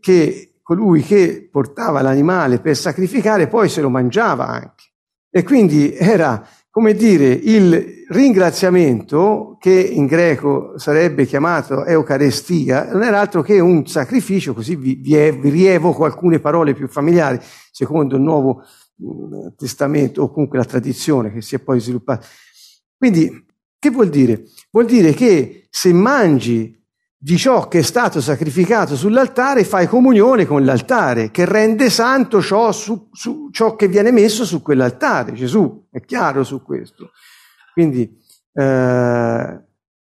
che 0.01 0.56
colui 0.62 1.01
che 1.01 1.48
portava 1.50 2.01
l'animale 2.01 2.60
per 2.60 2.75
sacrificare 2.75 3.48
poi 3.48 3.70
se 3.70 3.80
lo 3.80 3.89
mangiava 3.89 4.48
anche. 4.48 4.89
E 5.30 5.44
quindi 5.44 5.96
era 5.96 6.46
come 6.71 6.93
dire, 6.93 7.27
il 7.27 8.05
ringraziamento, 8.07 9.57
che 9.59 9.73
in 9.73 10.05
greco 10.05 10.79
sarebbe 10.79 11.25
chiamato 11.25 11.83
Eucarestia, 11.83 12.93
non 12.93 13.03
era 13.03 13.19
altro 13.19 13.41
che 13.41 13.59
un 13.59 13.85
sacrificio, 13.85 14.53
così 14.53 14.77
vi, 14.77 14.95
vi 14.95 15.49
rievoco 15.49 16.05
alcune 16.05 16.39
parole 16.39 16.73
più 16.73 16.87
familiari, 16.87 17.39
secondo 17.71 18.15
il 18.15 18.21
Nuovo 18.21 18.63
mm, 19.03 19.47
Testamento 19.57 20.21
o 20.21 20.31
comunque 20.31 20.57
la 20.57 20.65
tradizione 20.65 21.33
che 21.33 21.41
si 21.41 21.55
è 21.55 21.59
poi 21.59 21.81
sviluppata. 21.81 22.25
Quindi, 22.97 23.45
che 23.77 23.89
vuol 23.89 24.07
dire? 24.07 24.45
Vuol 24.71 24.85
dire 24.85 25.11
che 25.11 25.67
se 25.69 25.91
mangi 25.91 26.80
di 27.23 27.37
ciò 27.37 27.67
che 27.67 27.79
è 27.79 27.83
stato 27.83 28.19
sacrificato 28.19 28.95
sull'altare, 28.95 29.63
fai 29.63 29.85
comunione 29.85 30.47
con 30.47 30.65
l'altare, 30.65 31.29
che 31.29 31.45
rende 31.45 31.91
santo 31.91 32.41
ciò, 32.41 32.71
su, 32.71 33.09
su, 33.11 33.49
ciò 33.51 33.75
che 33.75 33.87
viene 33.87 34.11
messo 34.11 34.43
su 34.43 34.63
quell'altare. 34.63 35.33
Gesù 35.33 35.85
è 35.91 36.01
chiaro 36.01 36.43
su 36.43 36.63
questo. 36.63 37.11
Quindi 37.73 38.11
eh, 38.53 39.61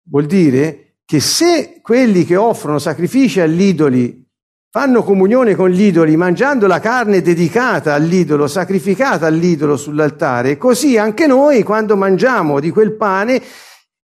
vuol 0.05 0.25
dire 0.25 0.95
che 1.05 1.21
se 1.21 1.81
quelli 1.83 2.25
che 2.25 2.37
offrono 2.37 2.79
sacrifici 2.79 3.39
agli 3.39 3.61
idoli 3.61 4.27
fanno 4.71 5.03
comunione 5.03 5.55
con 5.55 5.69
gli 5.69 5.83
idoli 5.83 6.17
mangiando 6.17 6.67
la 6.67 6.81
carne 6.81 7.21
dedicata 7.21 7.93
all'idolo, 7.93 8.47
sacrificata 8.47 9.27
all'idolo 9.27 9.77
sull'altare, 9.77 10.57
così 10.57 10.97
anche 10.97 11.27
noi 11.27 11.63
quando 11.65 11.99
mangiamo 11.99 12.61
di 12.61 12.71
quel 12.71 12.97
pane 12.97 13.43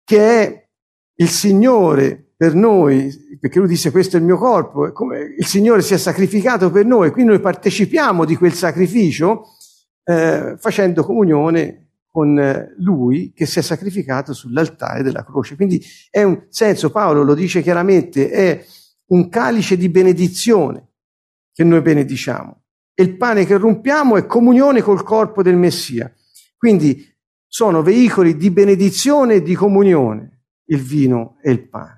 che 0.02 0.18
è 0.18 0.68
il 1.14 1.28
Signore 1.28 2.27
per 2.38 2.54
noi, 2.54 3.12
perché 3.40 3.59
lui 3.59 3.66
disse 3.66 3.90
questo 3.90 4.16
è 4.16 4.21
il 4.21 4.25
mio 4.25 4.37
corpo, 4.37 4.92
come 4.92 5.35
il 5.37 5.45
Signore 5.45 5.83
si 5.83 5.92
è 5.92 5.99
sacrificato 5.99 6.71
per 6.71 6.87
noi, 6.87 7.11
quindi 7.11 7.33
noi 7.33 7.40
partecipiamo 7.40 8.25
di 8.25 8.37
quel 8.37 8.52
sacrificio 8.52 9.57
eh, 10.04 10.54
facendo 10.57 11.02
comunione 11.02 11.95
con 12.07 12.38
eh, 12.38 12.76
lui 12.78 13.33
che 13.35 13.45
si 13.45 13.59
è 13.59 13.62
sacrificato 13.62 14.33
sull'altare 14.33 15.02
della 15.02 15.25
croce. 15.25 15.57
Quindi 15.57 15.85
è 16.11 16.23
un 16.23 16.47
senso, 16.49 16.92
Paolo 16.92 17.25
lo 17.25 17.35
dice 17.35 17.61
chiaramente, 17.61 18.30
è 18.30 18.64
un 19.07 19.28
calice 19.28 19.76
di 19.76 19.88
benedizione 19.88 20.92
che 21.52 21.64
noi 21.64 21.83
benediciamo. 21.83 22.62
E 22.95 23.02
il 23.02 23.16
pane 23.16 23.47
che 23.47 23.57
rompiamo 23.57 24.16
è 24.16 24.26
comunione 24.26 24.80
col 24.80 25.02
corpo 25.02 25.42
del 25.42 25.57
Messia. 25.57 26.12
Quindi 26.57 27.04
sono 27.49 27.83
veicoli 27.83 28.37
di 28.37 28.52
benedizione 28.52 29.35
e 29.35 29.42
di 29.42 29.57
comunione, 29.57 30.45
il 30.66 30.83
vino 30.83 31.38
e 31.42 31.50
il 31.50 31.68
pane. 31.68 31.97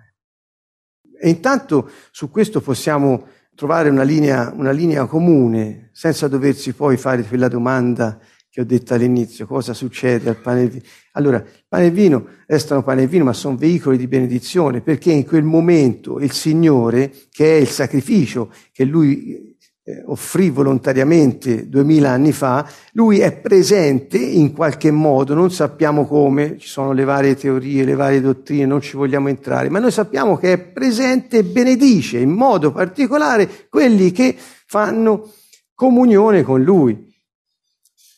E 1.22 1.28
intanto 1.28 1.90
su 2.10 2.30
questo 2.30 2.62
possiamo 2.62 3.26
trovare 3.54 3.90
una 3.90 4.04
linea, 4.04 4.52
una 4.56 4.70
linea 4.70 5.04
comune, 5.04 5.90
senza 5.92 6.28
doversi 6.28 6.72
poi 6.72 6.96
fare 6.96 7.22
quella 7.24 7.48
domanda 7.48 8.18
che 8.48 8.62
ho 8.62 8.64
detto 8.64 8.94
all'inizio, 8.94 9.46
cosa 9.46 9.74
succede 9.74 10.30
al 10.30 10.40
pane 10.40 10.62
e 10.62 10.68
vino. 10.68 10.84
Allora, 11.12 11.44
pane 11.68 11.86
e 11.86 11.90
vino 11.90 12.26
restano 12.46 12.82
pane 12.82 13.02
e 13.02 13.06
vino, 13.06 13.24
ma 13.24 13.34
sono 13.34 13.56
veicoli 13.56 13.98
di 13.98 14.08
benedizione, 14.08 14.80
perché 14.80 15.12
in 15.12 15.26
quel 15.26 15.44
momento 15.44 16.18
il 16.18 16.32
Signore, 16.32 17.12
che 17.30 17.58
è 17.58 17.60
il 17.60 17.68
sacrificio 17.68 18.50
che 18.72 18.84
Lui 18.84 19.49
eh, 19.90 20.02
offrì 20.06 20.50
volontariamente 20.50 21.68
duemila 21.68 22.10
anni 22.10 22.32
fa, 22.32 22.68
Lui 22.92 23.18
è 23.18 23.32
presente 23.32 24.18
in 24.18 24.52
qualche 24.52 24.90
modo, 24.90 25.34
non 25.34 25.50
sappiamo 25.50 26.06
come, 26.06 26.56
ci 26.58 26.68
sono 26.68 26.92
le 26.92 27.04
varie 27.04 27.34
teorie, 27.34 27.84
le 27.84 27.94
varie 27.94 28.20
dottrine, 28.20 28.66
non 28.66 28.80
ci 28.80 28.96
vogliamo 28.96 29.28
entrare, 29.28 29.68
ma 29.68 29.78
noi 29.78 29.90
sappiamo 29.90 30.36
che 30.36 30.52
è 30.52 30.58
presente 30.58 31.38
e 31.38 31.44
benedice 31.44 32.18
in 32.18 32.30
modo 32.30 32.72
particolare 32.72 33.48
quelli 33.68 34.12
che 34.12 34.36
fanno 34.66 35.30
comunione 35.74 36.42
con 36.42 36.62
Lui. 36.62 37.08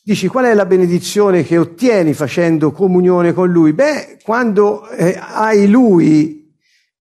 Dici 0.05 0.27
qual 0.27 0.47
è 0.47 0.55
la 0.55 0.67
benedizione 0.67 1.45
che 1.45 1.59
ottieni 1.59 2.13
facendo 2.13 2.73
comunione 2.73 3.33
con 3.33 3.51
Lui? 3.51 3.73
Beh, 3.73 4.19
quando 4.25 4.89
eh, 4.89 5.17
hai 5.17 5.69
Lui 5.69 6.42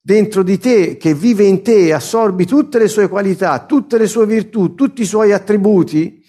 dentro 0.02 0.42
di 0.42 0.58
te, 0.58 0.98
che 0.98 1.14
vive 1.14 1.44
in 1.44 1.62
te, 1.62 1.94
assorbi 1.94 2.46
tutte 2.46 2.80
le 2.80 2.88
sue 2.88 3.08
qualità, 3.08 3.66
tutte 3.66 3.98
le 3.98 4.08
sue 4.08 4.26
virtù, 4.26 4.74
tutti 4.74 5.04
i 5.04 5.06
suoi 5.06 5.32
attributi, 5.32 6.20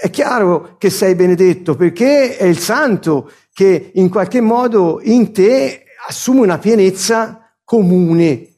è 0.00 0.10
chiaro 0.10 0.76
che 0.78 0.90
sei 0.90 1.14
benedetto 1.14 1.76
perché 1.76 2.36
è 2.36 2.44
il 2.44 2.58
santo 2.58 3.30
che 3.52 3.92
in 3.94 4.08
qualche 4.08 4.40
modo 4.40 5.00
in 5.02 5.32
te 5.32 5.84
assume 6.08 6.40
una 6.40 6.58
pienezza 6.58 7.54
comune. 7.62 8.48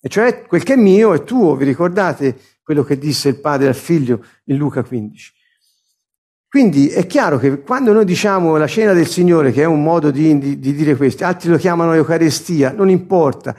E 0.00 0.08
cioè 0.08 0.44
quel 0.46 0.64
che 0.64 0.72
è 0.72 0.76
mio 0.76 1.12
è 1.12 1.22
tuo, 1.22 1.54
vi 1.54 1.64
ricordate 1.64 2.36
quello 2.62 2.82
che 2.82 2.98
disse 2.98 3.28
il 3.28 3.40
padre 3.40 3.68
al 3.68 3.74
figlio 3.76 4.24
in 4.46 4.56
Luca 4.56 4.82
15? 4.82 5.32
Quindi 6.50 6.88
è 6.88 7.06
chiaro 7.06 7.38
che 7.38 7.60
quando 7.60 7.92
noi 7.92 8.04
diciamo 8.04 8.56
la 8.56 8.66
cena 8.66 8.92
del 8.92 9.06
Signore, 9.06 9.52
che 9.52 9.62
è 9.62 9.66
un 9.66 9.84
modo 9.84 10.10
di, 10.10 10.36
di, 10.36 10.58
di 10.58 10.74
dire 10.74 10.96
questo, 10.96 11.24
altri 11.24 11.48
lo 11.48 11.56
chiamano 11.56 11.92
Eucaristia, 11.94 12.72
non 12.72 12.90
importa. 12.90 13.54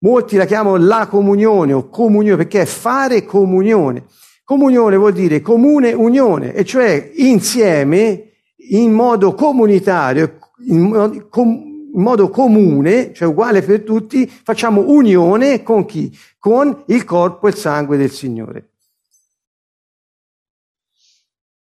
Molti 0.00 0.36
la 0.36 0.44
chiamano 0.44 0.76
la 0.76 1.06
comunione 1.06 1.72
o 1.72 1.88
comunione 1.88 2.36
perché 2.36 2.60
è 2.60 2.64
fare 2.66 3.24
comunione. 3.24 4.04
Comunione 4.44 4.96
vuol 4.96 5.14
dire 5.14 5.40
comune 5.40 5.94
unione, 5.94 6.52
e 6.52 6.66
cioè 6.66 7.12
insieme, 7.14 8.32
in 8.72 8.92
modo 8.92 9.32
comunitario, 9.32 10.36
in 10.66 10.80
modo, 10.80 11.28
com, 11.30 11.48
in 11.48 12.02
modo 12.02 12.28
comune, 12.28 13.14
cioè 13.14 13.26
uguale 13.26 13.62
per 13.62 13.84
tutti, 13.84 14.30
facciamo 14.30 14.84
unione 14.86 15.62
con 15.62 15.86
chi? 15.86 16.14
Con 16.38 16.82
il 16.88 17.06
corpo 17.06 17.46
e 17.46 17.50
il 17.52 17.56
sangue 17.56 17.96
del 17.96 18.10
Signore 18.10 18.71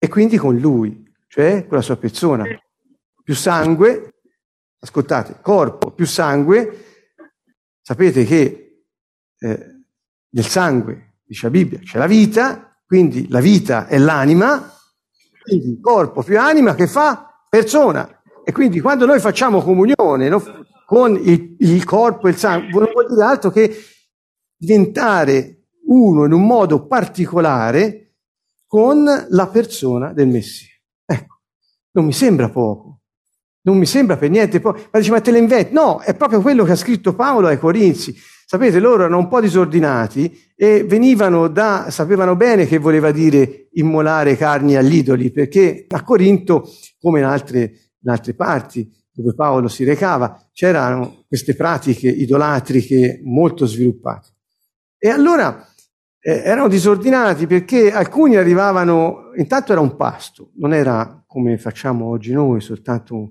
e 0.06 0.08
quindi 0.08 0.36
con 0.36 0.56
lui, 0.56 1.04
cioè 1.26 1.66
con 1.66 1.76
la 1.76 1.82
sua 1.82 1.96
persona. 1.96 2.44
Più 3.25 3.34
sangue, 3.34 4.14
ascoltate, 4.78 5.38
corpo 5.42 5.90
più 5.90 6.06
sangue, 6.06 6.84
sapete 7.82 8.25
che 8.25 8.84
eh, 9.36 9.84
nel 10.28 10.44
sangue, 10.44 11.14
dice 11.25 11.46
la 11.46 11.50
Bibbia, 11.50 11.80
c'è 11.80 11.98
la 11.98 12.06
vita, 12.06 12.78
quindi 12.86 13.28
la 13.28 13.40
vita 13.40 13.88
è 13.88 13.98
l'anima, 13.98 14.72
quindi 15.42 15.80
corpo 15.80 16.22
più 16.22 16.38
anima 16.38 16.76
che 16.76 16.86
fa 16.86 17.44
persona. 17.48 18.22
E 18.44 18.52
quindi 18.52 18.78
quando 18.78 19.06
noi 19.06 19.18
facciamo 19.18 19.60
comunione 19.60 20.28
no, 20.28 20.40
con 20.84 21.16
il, 21.16 21.56
il 21.58 21.84
corpo 21.84 22.28
e 22.28 22.30
il 22.30 22.36
sangue, 22.36 22.80
non 22.80 22.92
vuol 22.92 23.08
dire 23.08 23.25
altro 23.25 23.50
che 23.50 23.76
diventare 24.56 25.64
uno 25.88 26.26
in 26.26 26.32
un 26.32 26.46
modo 26.46 26.86
particolare 26.86 28.05
con 28.76 29.06
la 29.30 29.47
persona 29.47 30.12
del 30.12 30.28
Messia. 30.28 30.68
Ecco, 31.06 31.40
non 31.92 32.04
mi 32.04 32.12
sembra 32.12 32.50
poco, 32.50 33.00
non 33.62 33.78
mi 33.78 33.87
sembra 33.87 34.18
per 34.18 34.28
niente 34.28 34.61
poco. 34.61 34.83
Ma 34.90 34.99
dice, 34.99 35.11
ma 35.12 35.21
te 35.23 35.30
le 35.30 35.38
inventi? 35.38 35.72
No, 35.72 36.00
è 36.00 36.14
proprio 36.14 36.42
quello 36.42 36.62
che 36.62 36.72
ha 36.72 36.77
scritto 36.77 37.14
Paolo 37.14 37.46
ai 37.46 37.59
Corinzi. 37.59 38.14
Sapete, 38.44 38.79
loro 38.79 39.05
erano 39.05 39.16
un 39.16 39.29
po' 39.29 39.40
disordinati 39.40 40.53
e 40.55 40.85
venivano 40.85 41.48
da, 41.48 41.87
sapevano 41.88 42.37
bene 42.37 42.66
che 42.66 42.77
voleva 42.77 43.12
dire 43.12 43.68
immolare 43.72 44.37
carni 44.37 44.77
agli 44.77 44.96
idoli, 44.96 45.31
perché 45.31 45.87
a 45.88 46.03
Corinto, 46.03 46.70
come 47.00 47.20
in 47.20 47.24
altre, 47.24 47.61
in 47.98 48.11
altre 48.11 48.35
parti 48.35 48.92
dove 49.11 49.33
Paolo 49.33 49.68
si 49.68 49.85
recava, 49.85 50.38
c'erano 50.53 51.24
queste 51.27 51.55
pratiche 51.55 52.11
idolatriche 52.11 53.22
molto 53.24 53.64
sviluppate. 53.64 54.29
E 54.98 55.09
allora 55.09 55.66
eh, 56.26 56.42
erano 56.44 56.66
disordinati 56.66 57.46
perché 57.46 57.92
alcuni 57.92 58.34
arrivavano, 58.34 59.30
intanto 59.36 59.70
era 59.70 59.80
un 59.80 59.94
pasto, 59.94 60.50
non 60.56 60.74
era 60.74 61.22
come 61.24 61.56
facciamo 61.56 62.06
oggi 62.06 62.32
noi, 62.32 62.60
soltanto 62.60 63.14
un, 63.14 63.30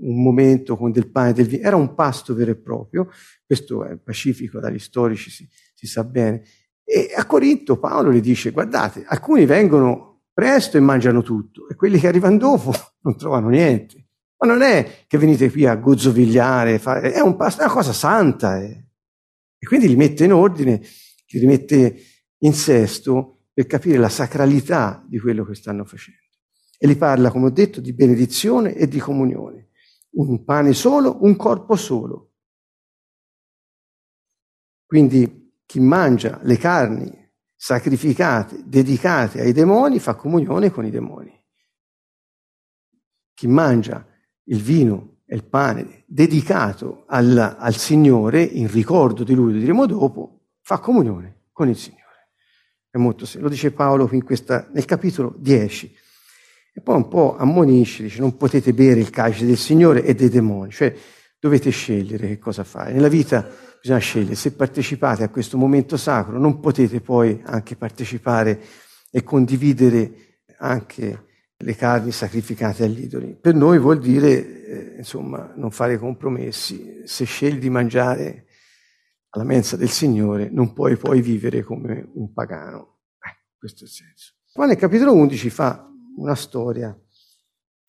un 0.00 0.22
momento 0.22 0.78
con 0.78 0.92
del 0.92 1.10
pane 1.10 1.30
e 1.30 1.32
del 1.34 1.46
vino, 1.46 1.66
era 1.66 1.76
un 1.76 1.94
pasto 1.94 2.34
vero 2.34 2.52
e 2.52 2.56
proprio, 2.56 3.10
questo 3.44 3.84
è 3.84 3.98
pacifico 3.98 4.60
dagli 4.60 4.78
storici, 4.78 5.28
si, 5.28 5.46
si 5.74 5.86
sa 5.86 6.04
bene. 6.04 6.42
E 6.82 7.12
a 7.14 7.26
Corinto 7.26 7.78
Paolo 7.78 8.10
gli 8.10 8.22
dice, 8.22 8.50
guardate, 8.50 9.04
alcuni 9.06 9.44
vengono 9.44 10.22
presto 10.32 10.78
e 10.78 10.80
mangiano 10.80 11.20
tutto, 11.20 11.68
e 11.68 11.74
quelli 11.74 11.98
che 11.98 12.08
arrivano 12.08 12.38
dopo 12.38 12.72
non 13.04 13.14
trovano 13.14 13.50
niente. 13.50 14.06
Ma 14.38 14.48
non 14.48 14.62
è 14.62 15.04
che 15.06 15.18
venite 15.18 15.50
qui 15.50 15.66
a 15.66 15.74
gozzovigliare, 15.74 16.80
è, 16.80 17.20
un 17.20 17.36
pasto, 17.36 17.60
è 17.60 17.64
una 17.64 17.74
cosa 17.74 17.92
santa. 17.92 18.58
Eh. 18.58 18.84
E 19.58 19.66
quindi 19.66 19.86
li 19.86 19.96
mette 19.96 20.24
in 20.24 20.32
ordine, 20.32 20.80
li 21.26 21.38
rimette 21.38 22.10
in 22.42 22.54
sesto 22.54 23.46
per 23.52 23.66
capire 23.66 23.98
la 23.98 24.08
sacralità 24.08 25.04
di 25.06 25.18
quello 25.18 25.44
che 25.44 25.54
stanno 25.54 25.84
facendo. 25.84 26.20
E 26.78 26.86
li 26.86 26.96
parla, 26.96 27.30
come 27.30 27.46
ho 27.46 27.50
detto, 27.50 27.80
di 27.80 27.92
benedizione 27.92 28.74
e 28.74 28.88
di 28.88 28.98
comunione. 28.98 29.70
Un 30.12 30.44
pane 30.44 30.72
solo, 30.72 31.22
un 31.22 31.36
corpo 31.36 31.76
solo. 31.76 32.32
Quindi 34.86 35.52
chi 35.64 35.80
mangia 35.80 36.40
le 36.42 36.56
carni 36.58 37.30
sacrificate, 37.54 38.62
dedicate 38.66 39.40
ai 39.40 39.52
demoni, 39.52 40.00
fa 40.00 40.16
comunione 40.16 40.70
con 40.70 40.84
i 40.84 40.90
demoni. 40.90 41.32
Chi 43.32 43.46
mangia 43.46 44.06
il 44.44 44.60
vino 44.60 45.20
e 45.24 45.36
il 45.36 45.44
pane 45.44 46.02
dedicato 46.06 47.04
al, 47.06 47.56
al 47.58 47.74
Signore, 47.76 48.42
in 48.42 48.70
ricordo 48.70 49.22
di 49.22 49.34
Lui, 49.34 49.52
lo 49.52 49.58
diremo 49.60 49.86
dopo, 49.86 50.40
fa 50.60 50.78
comunione 50.78 51.44
con 51.52 51.68
il 51.68 51.76
Signore. 51.76 52.01
È 52.92 52.98
molto 52.98 53.24
semplice. 53.24 53.40
Lo 53.40 53.48
dice 53.48 53.70
Paolo 53.70 54.06
questa, 54.22 54.68
nel 54.74 54.84
capitolo 54.84 55.34
10. 55.38 55.96
E 56.74 56.80
poi 56.82 56.96
un 56.96 57.08
po' 57.08 57.36
ammonisce, 57.38 58.02
dice 58.02 58.20
non 58.20 58.36
potete 58.36 58.74
bere 58.74 59.00
il 59.00 59.08
calice 59.08 59.46
del 59.46 59.56
Signore 59.56 60.04
e 60.04 60.14
dei 60.14 60.28
demoni, 60.28 60.70
cioè 60.70 60.94
dovete 61.40 61.70
scegliere 61.70 62.28
che 62.28 62.38
cosa 62.38 62.64
fare. 62.64 62.92
Nella 62.92 63.08
vita 63.08 63.48
bisogna 63.80 63.98
scegliere, 63.98 64.34
se 64.34 64.52
partecipate 64.52 65.22
a 65.22 65.30
questo 65.30 65.56
momento 65.56 65.96
sacro 65.96 66.38
non 66.38 66.60
potete 66.60 67.00
poi 67.00 67.40
anche 67.46 67.76
partecipare 67.76 68.60
e 69.10 69.22
condividere 69.22 70.42
anche 70.58 71.24
le 71.56 71.74
carni 71.74 72.12
sacrificate 72.12 72.84
agli 72.84 73.04
idoli. 73.04 73.34
Per 73.40 73.54
noi 73.54 73.78
vuol 73.78 74.00
dire, 74.00 74.64
eh, 74.64 74.94
insomma, 74.98 75.50
non 75.56 75.70
fare 75.70 75.96
compromessi. 75.96 77.00
Se 77.06 77.24
scegli 77.24 77.58
di 77.58 77.70
mangiare 77.70 78.44
alla 79.34 79.44
mensa 79.44 79.76
del 79.76 79.88
Signore, 79.88 80.50
non 80.50 80.72
puoi 80.72 80.96
poi 80.96 81.22
vivere 81.22 81.62
come 81.62 82.08
un 82.14 82.32
pagano. 82.32 82.98
Eh, 83.18 83.54
questo 83.58 83.84
è 83.84 83.86
il 83.86 83.92
senso. 83.92 84.34
Poi 84.52 84.66
nel 84.66 84.76
capitolo 84.76 85.14
11 85.14 85.50
fa 85.50 85.88
una 86.16 86.34
storia 86.34 86.96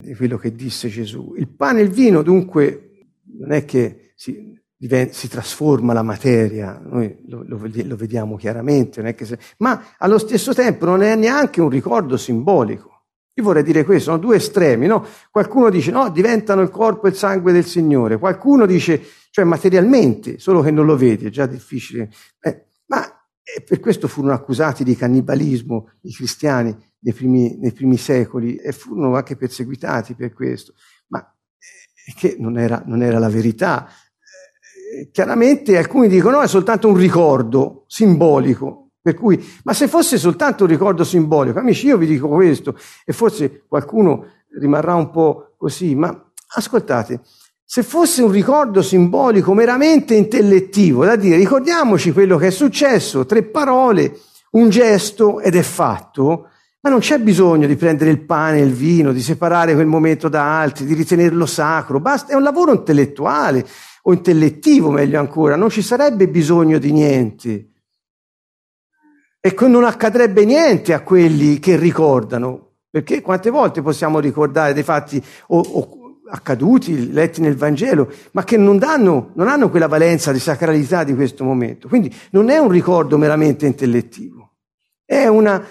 di 0.02 0.14
quello 0.14 0.38
che 0.38 0.54
disse 0.54 0.88
Gesù. 0.88 1.34
Il 1.36 1.48
pane 1.48 1.80
e 1.80 1.82
il 1.82 1.90
vino 1.90 2.22
dunque 2.22 3.08
non 3.38 3.52
è 3.52 3.66
che 3.66 4.12
si, 4.16 4.58
si 5.10 5.28
trasforma 5.28 5.92
la 5.92 6.02
materia, 6.02 6.80
noi 6.82 7.18
lo, 7.26 7.44
lo, 7.46 7.60
lo 7.60 7.96
vediamo 7.96 8.36
chiaramente, 8.36 9.14
se, 9.24 9.38
ma 9.58 9.94
allo 9.98 10.18
stesso 10.18 10.54
tempo 10.54 10.86
non 10.86 11.02
è 11.02 11.14
neanche 11.14 11.60
un 11.60 11.68
ricordo 11.68 12.16
simbolico. 12.16 12.92
Io 13.34 13.42
vorrei 13.42 13.64
dire 13.64 13.84
questo, 13.84 14.12
sono 14.12 14.18
due 14.18 14.36
estremi, 14.36 14.86
no? 14.86 15.04
Qualcuno 15.30 15.68
dice 15.68 15.90
no, 15.90 16.08
diventano 16.08 16.62
il 16.62 16.70
corpo 16.70 17.06
e 17.06 17.10
il 17.10 17.16
sangue 17.16 17.52
del 17.52 17.64
Signore, 17.64 18.16
qualcuno 18.16 18.64
dice 18.64 19.02
cioè 19.34 19.44
materialmente, 19.44 20.38
solo 20.38 20.62
che 20.62 20.70
non 20.70 20.86
lo 20.86 20.96
vedi, 20.96 21.26
è 21.26 21.28
già 21.28 21.46
difficile. 21.46 22.08
Eh, 22.40 22.66
ma 22.86 23.04
eh, 23.42 23.62
per 23.62 23.80
questo 23.80 24.06
furono 24.06 24.32
accusati 24.32 24.84
di 24.84 24.94
cannibalismo 24.94 25.90
i 26.02 26.12
cristiani 26.12 26.72
nei 27.00 27.12
primi, 27.12 27.58
nei 27.58 27.72
primi 27.72 27.96
secoli 27.96 28.54
e 28.54 28.70
furono 28.70 29.16
anche 29.16 29.34
perseguitati 29.34 30.14
per 30.14 30.32
questo, 30.32 30.74
ma 31.08 31.18
eh, 31.18 32.14
che 32.16 32.36
non 32.38 32.56
era, 32.58 32.84
non 32.86 33.02
era 33.02 33.18
la 33.18 33.28
verità. 33.28 33.88
Eh, 33.88 35.10
chiaramente 35.10 35.76
alcuni 35.78 36.06
dicono 36.06 36.36
no, 36.36 36.42
è 36.42 36.46
soltanto 36.46 36.86
un 36.86 36.96
ricordo 36.96 37.86
simbolico, 37.88 38.90
per 39.02 39.16
cui, 39.16 39.44
ma 39.64 39.72
se 39.72 39.88
fosse 39.88 40.16
soltanto 40.16 40.62
un 40.62 40.70
ricordo 40.70 41.02
simbolico, 41.02 41.58
amici, 41.58 41.86
io 41.88 41.98
vi 41.98 42.06
dico 42.06 42.28
questo, 42.28 42.78
e 43.04 43.12
forse 43.12 43.64
qualcuno 43.66 44.26
rimarrà 44.60 44.94
un 44.94 45.10
po' 45.10 45.56
così, 45.56 45.96
ma 45.96 46.32
ascoltate, 46.54 47.20
se 47.64 47.82
fosse 47.82 48.22
un 48.22 48.30
ricordo 48.30 48.82
simbolico 48.82 49.54
meramente 49.54 50.14
intellettivo, 50.14 51.04
da 51.04 51.16
dire 51.16 51.36
ricordiamoci 51.36 52.12
quello 52.12 52.36
che 52.36 52.48
è 52.48 52.50
successo, 52.50 53.24
tre 53.24 53.42
parole, 53.42 54.20
un 54.52 54.68
gesto 54.68 55.40
ed 55.40 55.56
è 55.56 55.62
fatto, 55.62 56.48
Ma 56.84 56.90
non 56.90 56.98
c'è 56.98 57.18
bisogno 57.18 57.66
di 57.66 57.76
prendere 57.76 58.10
il 58.10 58.20
pane 58.20 58.58
e 58.58 58.62
il 58.62 58.74
vino, 58.74 59.12
di 59.12 59.22
separare 59.22 59.72
quel 59.72 59.86
momento 59.86 60.28
da 60.28 60.60
altri, 60.60 60.84
di 60.84 60.92
ritenerlo 60.92 61.46
sacro. 61.46 61.98
Basta, 61.98 62.34
è 62.34 62.36
un 62.36 62.42
lavoro 62.42 62.74
intellettuale 62.74 63.66
o 64.02 64.12
intellettivo, 64.12 64.90
meglio 64.90 65.18
ancora. 65.18 65.56
Non 65.56 65.70
ci 65.70 65.80
sarebbe 65.80 66.28
bisogno 66.28 66.76
di 66.76 66.92
niente. 66.92 67.70
E 69.40 69.56
non 69.60 69.84
accadrebbe 69.84 70.44
niente 70.44 70.92
a 70.92 71.00
quelli 71.00 71.58
che 71.58 71.76
ricordano. 71.76 72.72
Perché 72.90 73.22
quante 73.22 73.48
volte 73.48 73.80
possiamo 73.80 74.20
ricordare 74.20 74.74
dei 74.74 74.82
fatti 74.82 75.24
o, 75.46 75.60
o 75.60 76.03
accaduti, 76.34 77.12
letti 77.12 77.40
nel 77.40 77.56
Vangelo, 77.56 78.12
ma 78.32 78.42
che 78.42 78.56
non, 78.56 78.76
danno, 78.76 79.30
non 79.34 79.48
hanno 79.48 79.70
quella 79.70 79.86
valenza 79.86 80.32
di 80.32 80.40
sacralità 80.40 81.04
di 81.04 81.14
questo 81.14 81.44
momento. 81.44 81.86
Quindi 81.86 82.12
non 82.30 82.50
è 82.50 82.58
un 82.58 82.70
ricordo 82.70 83.16
meramente 83.16 83.66
intellettivo, 83.66 84.54
è 85.04 85.26
una 85.26 85.64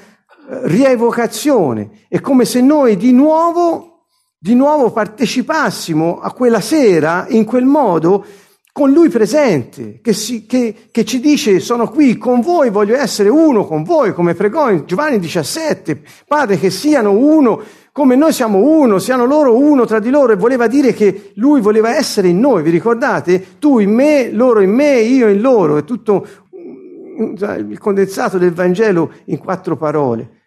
rievocazione. 0.64 2.06
È 2.08 2.20
come 2.22 2.46
se 2.46 2.62
noi 2.62 2.96
di 2.96 3.12
nuovo, 3.12 4.06
di 4.38 4.56
nuovo 4.56 4.92
partecipassimo 4.92 6.20
a 6.20 6.32
quella 6.32 6.62
sera 6.62 7.26
in 7.30 7.44
quel 7.44 7.66
modo 7.66 8.26
con 8.72 8.92
lui 8.92 9.10
presente, 9.10 10.00
che, 10.02 10.14
si, 10.14 10.48
che, 10.48 10.88
che, 10.90 11.06
ci 11.06 11.20
dice 11.20 11.60
sono 11.60 11.90
qui 11.90 12.18
con 12.18 12.42
voi, 12.42 12.72
voglio 12.72 12.96
essere 12.96 13.30
uno 13.30 13.68
con 13.68 13.84
voi, 13.84 14.14
come 14.14 14.34
pregò 14.34 14.72
in 14.72 14.86
Giovanni 14.88 15.20
17, 15.20 16.02
Padre 16.26 16.58
che 16.58 16.72
siano 16.72 17.12
uno 17.12 17.62
come 17.94 18.16
noi 18.16 18.34
siamo 18.34 18.58
uno, 18.58 18.98
siano 18.98 19.26
loro 19.26 19.56
uno 19.56 19.86
tra 19.86 20.00
di 20.00 20.10
loro 20.10 20.34
e 20.34 20.36
voleva 20.36 20.66
dire 20.66 20.94
che 20.94 21.32
lui 21.36 21.62
voleva 21.62 21.96
essere 21.96 22.28
in 22.28 22.40
noi, 22.40 22.64
vi 22.64 22.72
ricordate? 22.72 23.60
Tu 23.60 23.78
in 23.78 23.92
me, 23.92 24.32
loro 24.32 24.62
in 24.62 24.72
me, 24.72 25.00
io 25.02 25.28
in 25.30 25.40
loro, 25.40 25.78
è 25.78 25.84
tutto 25.84 26.28
il 26.50 27.78
condensato 27.78 28.40
del 28.40 28.52
Vangelo 28.52 29.14
in 29.26 29.38
quattro 29.38 29.78
parole. 29.78 30.42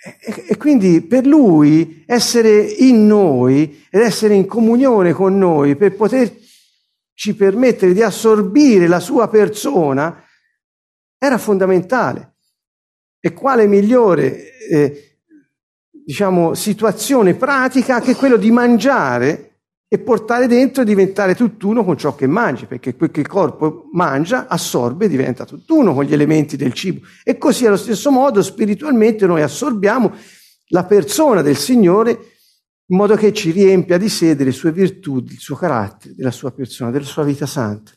E, 0.00 0.44
e, 0.50 0.56
quindi 0.56 1.00
per 1.00 1.26
lui 1.26 2.04
essere 2.06 2.60
in 2.60 3.04
noi 3.08 3.84
ed 3.90 4.00
essere 4.00 4.34
in 4.34 4.46
comunione 4.46 5.12
con 5.12 5.36
noi 5.36 5.74
per 5.74 5.96
poterci 5.96 7.34
permettere 7.36 7.92
di 7.92 8.02
assorbire 8.02 8.86
la 8.86 9.00
sua 9.00 9.26
persona 9.26 10.22
era 11.18 11.36
fondamentale. 11.36 12.36
E 13.18 13.32
quale 13.32 13.66
migliore 13.66 14.56
eh, 14.68 15.07
diciamo, 16.08 16.54
situazione 16.54 17.34
pratica 17.34 18.00
che 18.00 18.14
quello 18.14 18.38
di 18.38 18.50
mangiare 18.50 19.58
e 19.86 19.98
portare 19.98 20.46
dentro 20.46 20.80
e 20.80 20.86
diventare 20.86 21.34
tutt'uno 21.34 21.84
con 21.84 21.98
ciò 21.98 22.14
che 22.14 22.26
mangi, 22.26 22.64
perché 22.64 22.96
quel 22.96 23.10
che 23.10 23.20
il 23.20 23.28
corpo 23.28 23.90
mangia 23.92 24.46
assorbe 24.48 25.04
e 25.04 25.08
diventa 25.10 25.44
tutt'uno 25.44 25.92
con 25.92 26.04
gli 26.04 26.14
elementi 26.14 26.56
del 26.56 26.72
cibo. 26.72 27.06
E 27.22 27.36
così 27.36 27.66
allo 27.66 27.76
stesso 27.76 28.10
modo 28.10 28.40
spiritualmente 28.40 29.26
noi 29.26 29.42
assorbiamo 29.42 30.14
la 30.68 30.84
persona 30.84 31.42
del 31.42 31.56
Signore 31.56 32.10
in 32.86 32.96
modo 32.96 33.14
che 33.14 33.34
ci 33.34 33.50
riempia 33.50 33.98
di 33.98 34.08
sé 34.08 34.34
delle 34.34 34.52
sue 34.52 34.72
virtù, 34.72 35.20
del 35.20 35.36
suo 35.36 35.56
carattere, 35.56 36.14
della 36.14 36.30
sua 36.30 36.52
persona, 36.52 36.90
della 36.90 37.04
sua 37.04 37.24
vita 37.24 37.44
santa. 37.44 37.92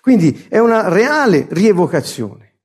Quindi 0.00 0.46
è 0.48 0.56
una 0.56 0.88
reale 0.88 1.46
rievocazione. 1.50 2.60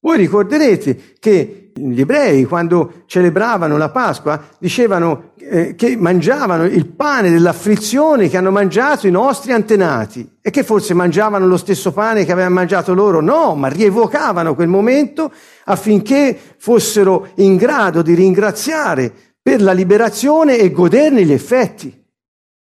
Voi 0.00 0.16
ricorderete 0.16 1.14
che 1.20 1.61
gli 1.74 2.00
ebrei, 2.00 2.44
quando 2.44 3.04
celebravano 3.06 3.76
la 3.76 3.90
Pasqua, 3.90 4.40
dicevano 4.58 5.32
eh, 5.38 5.74
che 5.74 5.96
mangiavano 5.96 6.64
il 6.64 6.86
pane 6.86 7.30
dell'afflizione 7.30 8.28
che 8.28 8.36
hanno 8.36 8.50
mangiato 8.50 9.06
i 9.06 9.10
nostri 9.10 9.52
antenati 9.52 10.38
e 10.40 10.50
che 10.50 10.62
forse 10.62 10.94
mangiavano 10.94 11.46
lo 11.46 11.56
stesso 11.56 11.92
pane 11.92 12.24
che 12.24 12.32
avevano 12.32 12.54
mangiato 12.54 12.94
loro. 12.94 13.20
No, 13.20 13.54
ma 13.54 13.68
rievocavano 13.68 14.54
quel 14.54 14.68
momento 14.68 15.32
affinché 15.64 16.38
fossero 16.58 17.28
in 17.36 17.56
grado 17.56 18.02
di 18.02 18.14
ringraziare 18.14 19.12
per 19.40 19.62
la 19.62 19.72
liberazione 19.72 20.58
e 20.58 20.70
goderne 20.70 21.24
gli 21.24 21.32
effetti. 21.32 22.00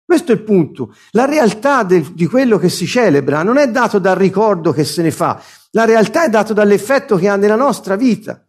Questo 0.04 0.32
è 0.32 0.34
il 0.34 0.42
punto. 0.42 0.94
La 1.12 1.24
realtà 1.24 1.82
del, 1.82 2.12
di 2.12 2.26
quello 2.26 2.58
che 2.58 2.68
si 2.68 2.86
celebra 2.86 3.42
non 3.42 3.56
è 3.56 3.68
dato 3.68 3.98
dal 3.98 4.16
ricordo 4.16 4.70
che 4.70 4.84
se 4.84 5.02
ne 5.02 5.10
fa, 5.10 5.40
la 5.70 5.84
realtà 5.84 6.24
è 6.24 6.28
data 6.28 6.52
dall'effetto 6.52 7.16
che 7.16 7.28
ha 7.28 7.36
nella 7.36 7.56
nostra 7.56 7.96
vita 7.96 8.43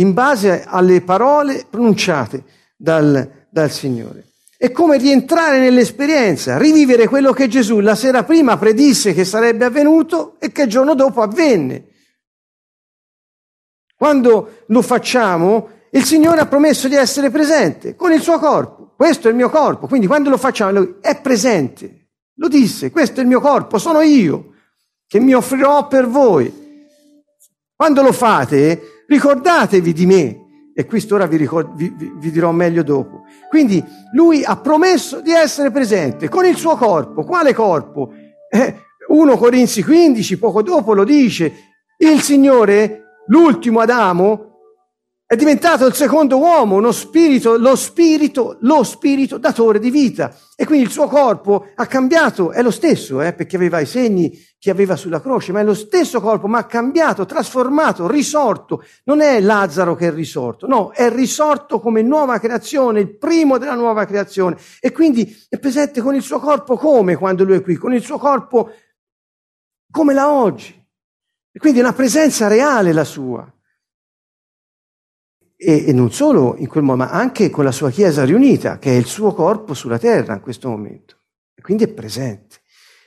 in 0.00 0.12
base 0.12 0.64
alle 0.66 1.02
parole 1.02 1.66
pronunciate 1.68 2.44
dal, 2.76 3.46
dal 3.50 3.70
Signore. 3.70 4.28
È 4.56 4.72
come 4.72 4.98
rientrare 4.98 5.58
nell'esperienza, 5.58 6.58
rivivere 6.58 7.06
quello 7.06 7.32
che 7.32 7.48
Gesù 7.48 7.80
la 7.80 7.94
sera 7.94 8.24
prima 8.24 8.58
predisse 8.58 9.14
che 9.14 9.24
sarebbe 9.24 9.64
avvenuto 9.64 10.36
e 10.38 10.52
che 10.52 10.62
il 10.62 10.68
giorno 10.68 10.94
dopo 10.94 11.22
avvenne. 11.22 11.86
Quando 13.96 14.64
lo 14.66 14.82
facciamo, 14.82 15.68
il 15.90 16.04
Signore 16.04 16.40
ha 16.40 16.46
promesso 16.46 16.88
di 16.88 16.94
essere 16.94 17.30
presente 17.30 17.94
con 17.94 18.12
il 18.12 18.20
suo 18.20 18.38
corpo. 18.38 18.94
Questo 18.96 19.28
è 19.28 19.30
il 19.30 19.36
mio 19.36 19.50
corpo. 19.50 19.86
Quindi 19.86 20.06
quando 20.06 20.30
lo 20.30 20.36
facciamo, 20.36 20.72
lui 20.72 20.96
è 21.00 21.18
presente. 21.20 22.08
Lo 22.36 22.48
disse, 22.48 22.90
questo 22.90 23.20
è 23.20 23.22
il 23.22 23.28
mio 23.28 23.40
corpo, 23.40 23.78
sono 23.78 24.00
io 24.00 24.54
che 25.06 25.20
mi 25.20 25.34
offrirò 25.34 25.86
per 25.88 26.06
voi. 26.06 26.69
Quando 27.80 28.02
lo 28.02 28.12
fate, 28.12 29.04
ricordatevi 29.06 29.94
di 29.94 30.04
me. 30.04 30.40
E 30.74 30.84
questo 30.84 31.14
ora 31.14 31.24
vi, 31.24 31.38
ricord- 31.38 31.74
vi, 31.74 31.90
vi, 31.96 32.12
vi 32.14 32.30
dirò 32.30 32.52
meglio 32.52 32.82
dopo. 32.82 33.22
Quindi 33.48 33.82
lui 34.12 34.44
ha 34.44 34.58
promesso 34.58 35.22
di 35.22 35.32
essere 35.32 35.70
presente 35.70 36.28
con 36.28 36.44
il 36.44 36.56
suo 36.56 36.76
corpo. 36.76 37.24
Quale 37.24 37.54
corpo? 37.54 38.12
Eh, 38.50 38.74
1 39.08 39.36
Corinzi 39.38 39.82
15, 39.82 40.38
poco 40.38 40.60
dopo 40.60 40.92
lo 40.92 41.04
dice, 41.04 41.54
il 41.96 42.20
Signore, 42.20 43.22
l'ultimo 43.28 43.80
Adamo, 43.80 44.49
è 45.30 45.36
diventato 45.36 45.86
il 45.86 45.94
secondo 45.94 46.38
uomo, 46.38 46.74
uno 46.74 46.90
spirito, 46.90 47.56
lo 47.56 47.76
spirito, 47.76 48.56
lo 48.62 48.82
spirito 48.82 49.38
datore 49.38 49.78
di 49.78 49.88
vita. 49.88 50.36
E 50.56 50.66
quindi 50.66 50.86
il 50.86 50.90
suo 50.90 51.06
corpo 51.06 51.68
ha 51.72 51.86
cambiato, 51.86 52.50
è 52.50 52.62
lo 52.62 52.72
stesso, 52.72 53.22
eh, 53.22 53.32
perché 53.32 53.54
aveva 53.54 53.78
i 53.78 53.86
segni 53.86 54.36
che 54.58 54.70
aveva 54.70 54.96
sulla 54.96 55.20
croce, 55.20 55.52
ma 55.52 55.60
è 55.60 55.62
lo 55.62 55.74
stesso 55.74 56.20
corpo, 56.20 56.48
ma 56.48 56.58
ha 56.58 56.64
cambiato, 56.64 57.26
trasformato, 57.26 58.08
risorto. 58.08 58.82
Non 59.04 59.20
è 59.20 59.38
Lazzaro 59.38 59.94
che 59.94 60.08
è 60.08 60.12
risorto, 60.12 60.66
no, 60.66 60.90
è 60.90 61.08
risorto 61.10 61.78
come 61.78 62.02
nuova 62.02 62.40
creazione, 62.40 62.98
il 62.98 63.16
primo 63.16 63.56
della 63.56 63.76
nuova 63.76 64.06
creazione. 64.06 64.56
E 64.80 64.90
quindi 64.90 65.46
è 65.48 65.60
presente 65.60 66.00
con 66.00 66.16
il 66.16 66.22
suo 66.22 66.40
corpo 66.40 66.76
come 66.76 67.14
quando 67.14 67.44
lui 67.44 67.54
è 67.54 67.62
qui, 67.62 67.76
con 67.76 67.94
il 67.94 68.02
suo 68.02 68.18
corpo 68.18 68.72
come 69.92 70.12
la 70.12 70.28
oggi. 70.28 70.74
E 71.52 71.58
quindi 71.60 71.78
è 71.78 71.82
una 71.82 71.92
presenza 71.92 72.48
reale 72.48 72.92
la 72.92 73.04
sua. 73.04 73.48
E, 75.62 75.88
e, 75.88 75.92
non 75.92 76.10
solo 76.10 76.54
in 76.56 76.68
quel 76.68 76.82
modo, 76.82 77.04
ma 77.04 77.10
anche 77.10 77.50
con 77.50 77.64
la 77.64 77.70
sua 77.70 77.90
Chiesa 77.90 78.24
riunita, 78.24 78.78
che 78.78 78.92
è 78.92 78.94
il 78.94 79.04
suo 79.04 79.34
corpo 79.34 79.74
sulla 79.74 79.98
terra 79.98 80.32
in 80.32 80.40
questo 80.40 80.70
momento. 80.70 81.16
E 81.54 81.60
quindi 81.60 81.84
è 81.84 81.88
presente. 81.88 82.60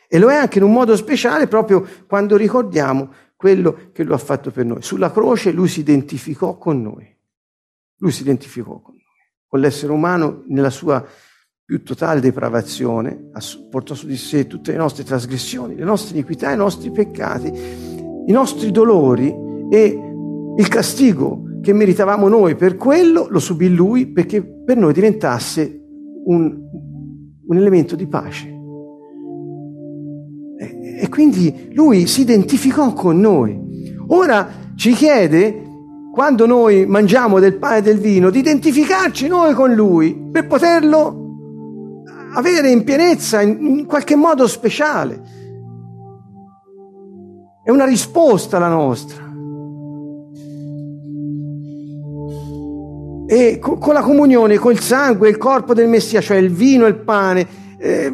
E 0.07 0.19
lo 0.19 0.29
è 0.29 0.35
anche 0.35 0.59
in 0.59 0.63
un 0.63 0.71
modo 0.71 0.95
speciale 0.95 1.47
proprio 1.47 1.83
quando 2.05 2.37
ricordiamo 2.37 3.11
quello 3.35 3.89
che 3.91 4.03
lui 4.03 4.13
ha 4.13 4.19
fatto 4.19 4.51
per 4.51 4.65
noi. 4.65 4.83
Sulla 4.83 5.11
croce 5.11 5.51
lui 5.51 5.67
si 5.67 5.79
identificò 5.79 6.55
con 6.59 6.79
noi. 6.79 7.11
Lui 7.97 8.11
si 8.11 8.21
identificò 8.21 8.79
con 8.79 8.93
noi, 8.93 9.03
con 9.47 9.59
l'essere 9.59 9.91
umano 9.91 10.43
nella 10.47 10.69
sua 10.69 11.03
più 11.65 11.81
totale 11.81 12.19
depravazione, 12.19 13.31
portò 13.71 13.95
su 13.95 14.05
di 14.05 14.17
sé 14.17 14.45
tutte 14.45 14.73
le 14.73 14.77
nostre 14.77 15.03
trasgressioni, 15.03 15.75
le 15.75 15.85
nostre 15.85 16.15
iniquità, 16.15 16.51
i 16.51 16.57
nostri 16.57 16.91
peccati, 16.91 17.47
i 18.27 18.31
nostri 18.31 18.69
dolori 18.69 19.33
e 19.71 20.13
il 20.55 20.67
castigo 20.67 21.42
che 21.63 21.71
meritavamo 21.71 22.28
noi 22.28 22.56
per 22.56 22.76
quello, 22.76 23.28
lo 23.30 23.39
subì 23.39 23.73
lui 23.73 24.08
perché 24.08 24.43
per 24.43 24.76
noi 24.76 24.91
diventasse 24.91 25.82
un, 26.26 26.54
un 27.47 27.58
elemento 27.58 27.95
di 27.95 28.06
pace. 28.06 28.54
E, 30.60 30.99
e 31.04 31.10
quindi 31.10 31.69
lui 31.71 32.06
si 32.06 32.19
identificò 32.19 32.91
con 32.91 33.17
noi. 33.17 33.58
Ora 34.08 34.49
ci 34.76 34.91
chiede, 34.91 35.63
quando 36.12 36.45
noi 36.45 36.86
mangiamo 36.86 37.39
del 37.39 37.56
pane 37.56 37.78
e 37.78 37.82
del 37.82 37.97
vino, 37.97 38.30
di 38.30 38.39
identificarci 38.39 39.30
noi 39.30 39.54
con 39.54 39.73
lui 39.73 40.30
per 40.30 40.47
poterlo 40.47 42.04
avere 42.34 42.71
in 42.71 42.84
pienezza, 42.84 43.41
in, 43.41 43.65
in 43.65 43.86
qualche 43.86 44.17
modo 44.17 44.47
speciale. 44.47 45.21
È 47.63 47.71
una 47.71 47.86
risposta 47.86 48.60
la 48.60 48.67
nostra. 48.67 49.33
E 53.34 53.58
con 53.58 53.96
la 53.96 54.02
comunione, 54.02 54.60
col 54.60 54.78
sangue, 54.78 55.28
il 55.28 55.39
corpo 55.39 55.74
del 55.74 55.88
Messia, 55.88 56.22
cioè 56.22 56.38
il 56.38 56.52
vino 56.52 56.86
e 56.86 56.89
il 56.89 57.00
pane, 57.00 57.48
eh, 57.80 58.13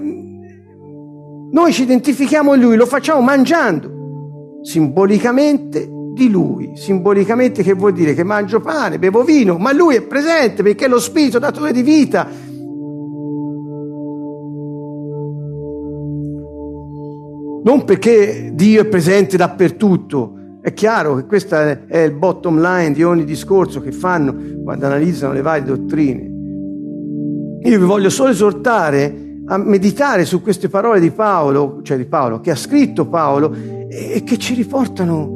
noi 1.52 1.74
ci 1.74 1.82
identifichiamo 1.82 2.54
in 2.54 2.62
Lui, 2.62 2.78
lo 2.78 2.86
facciamo 2.86 3.20
mangiando, 3.20 4.62
simbolicamente 4.62 5.90
di 6.14 6.30
Lui, 6.30 6.72
simbolicamente 6.76 7.64
che 7.64 7.74
vuol 7.74 7.92
dire 7.92 8.14
che 8.14 8.24
mangio 8.24 8.62
pane, 8.62 8.98
bevo 8.98 9.26
vino, 9.26 9.58
ma 9.58 9.74
Lui 9.74 9.96
è 9.96 10.04
presente 10.04 10.64
perché 10.64 10.86
è 10.86 10.88
lo 10.88 11.02
Spirito 11.02 11.38
datore 11.38 11.74
di 11.74 11.82
vita. 11.82 12.26
Non 17.62 17.84
perché 17.84 18.52
Dio 18.54 18.82
è 18.82 18.86
presente 18.86 19.36
dappertutto, 19.36 20.39
È 20.62 20.74
chiaro 20.74 21.16
che 21.16 21.26
questo 21.26 21.56
è 21.56 22.00
il 22.00 22.12
bottom 22.12 22.60
line 22.60 22.92
di 22.92 23.02
ogni 23.02 23.24
discorso 23.24 23.80
che 23.80 23.94
fanno 23.94 24.36
quando 24.62 24.88
analizzano 24.88 25.32
le 25.32 25.42
varie 25.42 25.64
dottrine. 25.64 26.22
Io 27.64 27.80
vi 27.80 27.86
voglio 27.86 28.10
solo 28.10 28.32
esortare 28.32 29.28
a 29.46 29.58
meditare 29.58 30.26
su 30.26 30.42
queste 30.42 30.68
parole 30.68 31.00
di 31.00 31.12
Paolo, 31.12 31.80
cioè 31.82 31.96
di 31.96 32.06
Paolo, 32.06 32.42
che 32.42 32.52
ha 32.52 32.58
scritto 32.58 33.08
Paolo, 33.08 33.56
e 33.90 34.22
che 34.26 34.38
ci 34.38 34.54
riportano 34.54 35.34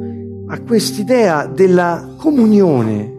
a 0.48 0.60
quest'idea 0.60 1.46
della 1.46 2.06
comunione, 2.18 3.12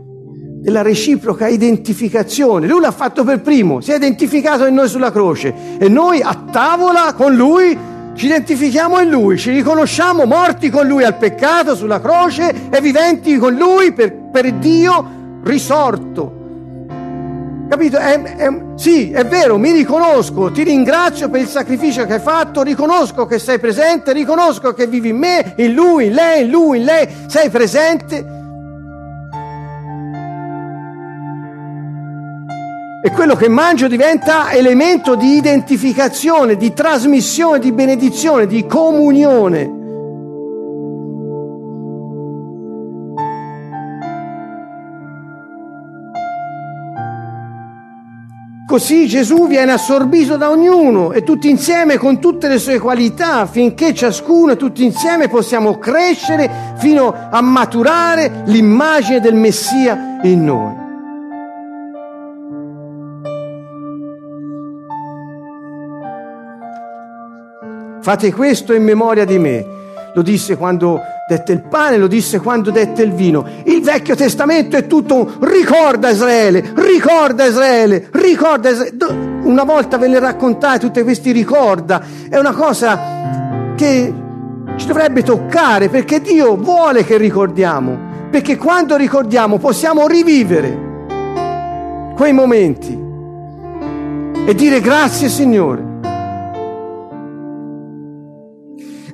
della 0.61 0.83
reciproca 0.83 1.47
identificazione. 1.47 2.67
Lui 2.67 2.81
l'ha 2.81 2.91
fatto 2.91 3.23
per 3.23 3.41
primo, 3.41 3.81
si 3.81 3.91
è 3.91 3.95
identificato 3.95 4.67
in 4.67 4.75
noi 4.75 4.87
sulla 4.87 5.11
croce 5.11 5.53
e 5.79 5.89
noi 5.89 6.21
a 6.21 6.45
tavola 6.51 7.13
con 7.13 7.35
lui 7.35 7.75
ci 8.15 8.25
identifichiamo 8.27 8.99
in 9.01 9.09
lui, 9.09 9.37
ci 9.37 9.51
riconosciamo 9.51 10.25
morti 10.25 10.69
con 10.69 10.87
lui 10.87 11.03
al 11.03 11.17
peccato 11.17 11.75
sulla 11.75 11.99
croce 11.99 12.69
e 12.69 12.81
viventi 12.81 13.37
con 13.37 13.53
lui 13.53 13.91
per, 13.91 14.13
per 14.31 14.53
Dio 14.53 15.39
risorto. 15.43 16.43
Capito? 17.67 17.97
È, 17.97 18.21
è, 18.21 18.47
sì, 18.75 19.11
è 19.11 19.25
vero, 19.25 19.57
mi 19.57 19.71
riconosco, 19.71 20.51
ti 20.51 20.63
ringrazio 20.63 21.29
per 21.29 21.41
il 21.41 21.47
sacrificio 21.47 22.05
che 22.05 22.13
hai 22.13 22.19
fatto, 22.19 22.61
riconosco 22.61 23.25
che 23.25 23.39
sei 23.39 23.59
presente, 23.59 24.13
riconosco 24.13 24.73
che 24.73 24.87
vivi 24.87 25.09
in 25.09 25.17
me, 25.17 25.53
in 25.57 25.73
lui, 25.73 26.05
in 26.05 26.13
lei, 26.13 26.43
in 26.43 26.51
lui, 26.51 26.77
in 26.77 26.83
lei, 26.85 27.07
sei 27.27 27.49
presente. 27.49 28.43
E 33.05 33.11
quello 33.11 33.35
che 33.35 33.47
mangio 33.49 33.87
diventa 33.87 34.51
elemento 34.51 35.13
di 35.13 35.35
identificazione, 35.35 36.57
di 36.57 36.73
trasmissione, 36.73 37.59
di 37.59 37.71
benedizione, 37.71 38.47
di 38.47 38.65
comunione. 38.65 39.83
Così 48.65 49.05
Gesù 49.05 49.47
viene 49.47 49.73
assorbito 49.73 50.35
da 50.35 50.49
ognuno 50.49 51.11
e 51.11 51.21
tutti 51.21 51.47
insieme 51.47 51.99
con 51.99 52.19
tutte 52.19 52.47
le 52.47 52.57
sue 52.57 52.79
qualità, 52.79 53.45
finché 53.45 53.93
ciascuno 53.93 54.53
e 54.53 54.57
tutti 54.57 54.83
insieme 54.83 55.27
possiamo 55.27 55.77
crescere 55.77 56.73
fino 56.77 57.13
a 57.29 57.39
maturare 57.41 58.41
l'immagine 58.45 59.19
del 59.19 59.35
Messia 59.35 60.17
in 60.23 60.43
noi. 60.43 60.84
Fate 68.05 68.31
questo 68.31 68.71
in 68.73 68.83
memoria 68.83 69.25
di 69.25 69.39
me. 69.39 69.65
Lo 70.13 70.21
disse 70.21 70.57
quando 70.57 71.01
dette 71.27 71.53
il 71.53 71.63
pane, 71.63 71.97
lo 71.97 72.05
disse 72.05 72.39
quando 72.39 72.69
dette 72.69 73.01
il 73.01 73.11
vino. 73.11 73.43
Il 73.63 73.81
Vecchio 73.81 74.13
Testamento 74.13 74.77
è 74.77 74.85
tutto 74.85 75.15
un 75.15 75.37
ricorda 75.39 76.11
Israele, 76.11 76.71
ricorda 76.75 77.45
Israele, 77.45 78.07
ricorda 78.11 78.69
Israele. 78.69 78.95
Una 79.45 79.63
volta 79.63 79.97
ve 79.97 80.07
le 80.07 80.19
raccontate 80.19 80.77
tutti 80.77 81.01
questi 81.01 81.31
ricorda, 81.31 81.99
è 82.29 82.37
una 82.37 82.53
cosa 82.53 83.73
che 83.75 84.13
ci 84.75 84.85
dovrebbe 84.85 85.23
toccare 85.23 85.89
perché 85.89 86.21
Dio 86.21 86.57
vuole 86.57 87.03
che 87.03 87.17
ricordiamo, 87.17 87.97
perché 88.29 88.55
quando 88.55 88.97
ricordiamo 88.97 89.57
possiamo 89.57 90.05
rivivere 90.05 90.77
quei 92.15 92.33
momenti 92.33 92.95
e 94.45 94.53
dire 94.53 94.79
grazie 94.79 95.27
Signore. 95.27 95.94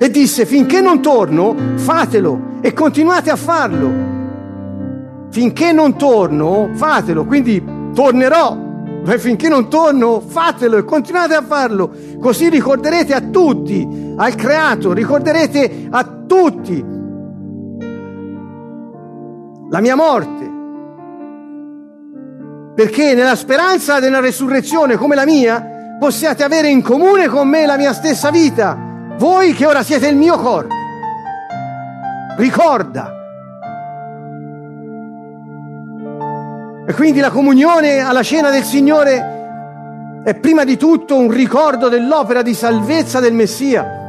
E 0.02 0.10
disse 0.10 0.44
finché 0.46 0.80
non 0.80 1.00
torno 1.00 1.54
fatelo 1.76 2.58
e 2.60 2.72
continuate 2.72 3.30
a 3.30 3.36
farlo. 3.36 4.10
Finché 5.30 5.70
non 5.70 5.96
torno 5.96 6.70
fatelo, 6.72 7.24
quindi 7.24 7.64
tornerò, 7.94 8.52
ma 8.52 9.16
finché 9.18 9.48
non 9.48 9.70
torno 9.70 10.18
fatelo 10.18 10.76
e 10.76 10.84
continuate 10.84 11.34
a 11.34 11.42
farlo. 11.42 11.88
Così 12.20 12.48
ricorderete 12.48 13.14
a 13.14 13.20
tutti, 13.20 14.14
al 14.16 14.34
creato, 14.34 14.92
ricorderete 14.92 15.86
a 15.88 16.04
tutti 16.26 16.84
la 19.70 19.80
mia 19.80 19.94
morte. 19.94 20.50
Perché 22.74 23.14
nella 23.14 23.36
speranza 23.36 24.00
della 24.00 24.18
resurrezione 24.18 24.96
come 24.96 25.14
la 25.14 25.26
mia 25.26 25.96
possiate 26.00 26.42
avere 26.42 26.70
in 26.70 26.82
comune 26.82 27.28
con 27.28 27.46
me 27.46 27.66
la 27.66 27.76
mia 27.76 27.92
stessa 27.92 28.32
vita 28.32 28.90
voi 29.18 29.52
che 29.52 29.66
ora 29.66 29.82
siete 29.82 30.08
il 30.08 30.16
mio 30.16 30.36
corpo. 30.38 30.74
Ricorda. 32.36 33.20
E 36.86 36.92
quindi 36.94 37.20
la 37.20 37.30
comunione 37.30 37.98
alla 37.98 38.22
cena 38.22 38.50
del 38.50 38.64
Signore 38.64 40.20
è 40.24 40.34
prima 40.34 40.64
di 40.64 40.76
tutto 40.76 41.16
un 41.16 41.30
ricordo 41.30 41.88
dell'opera 41.88 42.42
di 42.42 42.54
salvezza 42.54 43.20
del 43.20 43.32
Messia. 43.32 44.00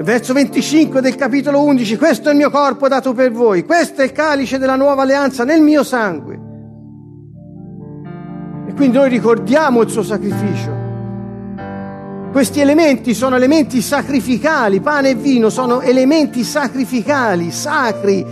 Verso 0.00 0.32
25 0.32 1.00
del 1.00 1.16
capitolo 1.16 1.64
11, 1.64 1.96
questo 1.96 2.28
è 2.28 2.32
il 2.32 2.38
mio 2.38 2.50
corpo 2.50 2.86
dato 2.86 3.12
per 3.12 3.32
voi, 3.32 3.64
questo 3.64 4.02
è 4.02 4.04
il 4.04 4.12
calice 4.12 4.58
della 4.58 4.76
nuova 4.76 5.02
alleanza 5.02 5.42
nel 5.44 5.60
mio 5.60 5.82
sangue. 5.82 6.38
E 8.68 8.74
quindi 8.74 8.96
noi 8.96 9.08
ricordiamo 9.08 9.82
il 9.82 9.90
suo 9.90 10.02
sacrificio. 10.02 10.77
Questi 12.38 12.60
elementi 12.60 13.14
sono 13.14 13.34
elementi 13.34 13.82
sacrificali, 13.82 14.80
pane 14.80 15.08
e 15.08 15.14
vino 15.16 15.50
sono 15.50 15.80
elementi 15.80 16.44
sacrificali, 16.44 17.50
sacri. 17.50 18.24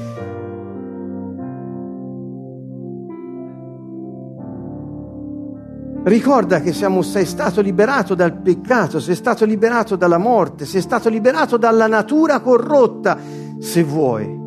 Ricorda 6.05 6.61
che 6.61 6.73
siamo, 6.73 7.03
sei 7.03 7.25
stato 7.25 7.61
liberato 7.61 8.15
dal 8.15 8.41
peccato, 8.41 9.01
sei 9.01 9.17
stato 9.17 9.45
liberato 9.45 9.97
dalla 9.97 10.19
morte, 10.19 10.67
sei 10.67 10.83
stato 10.83 11.09
liberato 11.09 11.57
dalla 11.57 11.89
natura 11.89 12.39
corrotta, 12.39 13.19
se 13.59 13.83
vuoi 13.83 14.46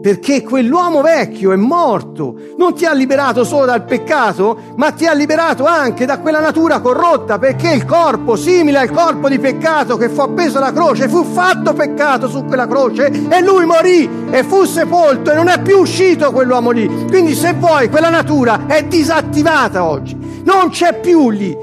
perché 0.00 0.42
quell'uomo 0.42 1.00
vecchio 1.00 1.52
è 1.52 1.56
morto, 1.56 2.34
non 2.56 2.74
ti 2.74 2.84
ha 2.84 2.92
liberato 2.92 3.44
solo 3.44 3.66
dal 3.66 3.84
peccato, 3.84 4.58
ma 4.76 4.92
ti 4.92 5.06
ha 5.06 5.12
liberato 5.12 5.64
anche 5.64 6.06
da 6.06 6.18
quella 6.18 6.40
natura 6.40 6.80
corrotta, 6.80 7.38
perché 7.38 7.72
il 7.72 7.84
corpo, 7.84 8.36
simile 8.36 8.78
al 8.78 8.90
corpo 8.90 9.28
di 9.28 9.38
peccato 9.38 9.96
che 9.96 10.08
fu 10.08 10.20
appeso 10.20 10.58
alla 10.58 10.72
croce, 10.72 11.08
fu 11.08 11.24
fatto 11.24 11.72
peccato 11.72 12.28
su 12.28 12.44
quella 12.44 12.66
croce 12.66 13.06
e 13.28 13.40
lui 13.42 13.64
morì 13.64 14.08
e 14.30 14.44
fu 14.44 14.64
sepolto 14.64 15.32
e 15.32 15.34
non 15.34 15.48
è 15.48 15.60
più 15.60 15.78
uscito 15.78 16.30
quell'uomo 16.30 16.70
lì. 16.70 16.86
Quindi 17.08 17.34
se 17.34 17.54
vuoi, 17.54 17.88
quella 17.88 18.10
natura 18.10 18.66
è 18.66 18.84
disattivata 18.84 19.84
oggi, 19.84 20.16
non 20.44 20.68
c'è 20.70 21.00
più 21.00 21.30
lì, 21.30 21.56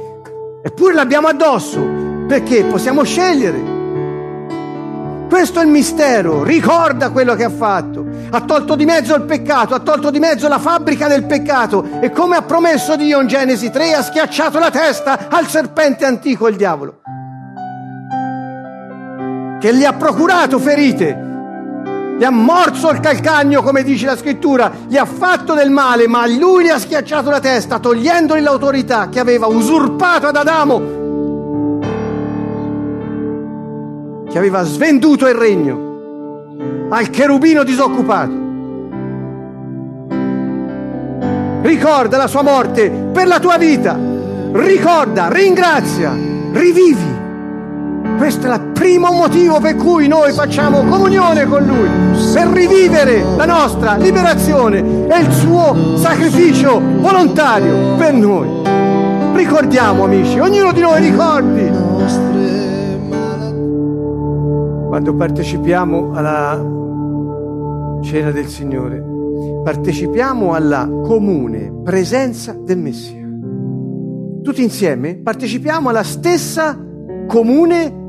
eppure 0.61 0.93
l'abbiamo 0.93 1.27
addosso, 1.27 1.81
perché? 2.27 2.63
Possiamo 2.65 3.03
scegliere. 3.03 3.71
Questo 5.29 5.59
è 5.59 5.63
il 5.63 5.69
mistero, 5.69 6.43
ricorda 6.43 7.09
quello 7.09 7.35
che 7.35 7.43
ha 7.43 7.49
fatto. 7.49 8.02
Ha 8.33 8.41
tolto 8.41 8.73
di 8.73 8.83
mezzo 8.83 9.13
il 9.13 9.21
peccato, 9.25 9.75
ha 9.75 9.79
tolto 9.79 10.09
di 10.09 10.17
mezzo 10.17 10.47
la 10.47 10.57
fabbrica 10.57 11.07
del 11.07 11.25
peccato 11.25 11.99
e 11.99 12.09
come 12.09 12.35
ha 12.35 12.41
promesso 12.41 12.95
Dio 12.95 13.21
in 13.21 13.27
Genesi 13.27 13.69
3 13.69 13.93
ha 13.93 14.01
schiacciato 14.01 14.57
la 14.57 14.71
testa 14.71 15.27
al 15.29 15.47
serpente 15.47 16.03
antico, 16.03 16.47
il 16.47 16.55
diavolo, 16.55 17.01
che 19.59 19.75
gli 19.75 19.85
ha 19.85 19.93
procurato 19.93 20.57
ferite, 20.57 22.15
gli 22.17 22.23
ha 22.23 22.31
morso 22.31 22.89
il 22.89 22.99
calcagno, 23.01 23.61
come 23.61 23.83
dice 23.83 24.07
la 24.07 24.17
scrittura, 24.17 24.71
gli 24.87 24.97
ha 24.97 25.05
fatto 25.05 25.53
del 25.53 25.69
male, 25.69 26.07
ma 26.07 26.25
lui 26.25 26.63
gli 26.63 26.69
ha 26.69 26.79
schiacciato 26.79 27.29
la 27.29 27.39
testa, 27.39 27.77
togliendogli 27.77 28.41
l'autorità 28.41 29.09
che 29.09 29.19
aveva 29.19 29.45
usurpato 29.45 30.25
ad 30.25 30.35
Adamo 30.35 31.01
che 34.27 34.39
aveva 34.39 34.63
svenduto 34.63 35.27
il 35.27 35.35
regno 35.35 35.82
al 36.93 37.09
cherubino 37.09 37.63
disoccupato. 37.63 38.41
Ricorda 41.63 42.17
la 42.17 42.27
sua 42.27 42.43
morte 42.43 42.89
per 43.11 43.25
la 43.25 43.39
tua 43.39 43.57
vita. 43.57 43.97
Ricorda, 44.51 45.29
ringrazia, 45.29 46.11
rivivi. 46.51 47.21
Questo 48.17 48.47
è 48.47 48.53
il 48.53 48.59
primo 48.73 49.11
motivo 49.11 49.59
per 49.59 49.75
cui 49.75 50.07
noi 50.07 50.33
facciamo 50.33 50.83
comunione 50.83 51.45
con 51.47 51.65
Lui, 51.65 51.89
per 52.31 52.47
rivivere 52.49 53.23
la 53.37 53.45
nostra 53.45 53.95
liberazione 53.95 55.07
e 55.07 55.19
il 55.19 55.31
suo 55.31 55.97
sacrificio 55.97 56.79
volontario 56.79 57.95
per 57.97 58.13
noi. 58.13 58.61
Ricordiamo 59.33 60.03
amici, 60.03 60.37
ognuno 60.37 60.71
di 60.71 60.81
noi 60.81 61.01
ricordi 61.01 61.71
quando 64.93 65.15
partecipiamo 65.15 66.11
alla 66.13 66.81
cena 68.03 68.31
del 68.31 68.47
Signore, 68.47 69.01
partecipiamo 69.63 70.53
alla 70.53 70.87
comune 70.87 71.73
presenza 71.83 72.53
del 72.53 72.77
Messia. 72.77 73.27
Tutti 74.43 74.61
insieme 74.61 75.15
partecipiamo 75.15 75.89
alla 75.89 76.03
stessa 76.03 76.77
comune 77.27 77.89
presenza 77.89 78.02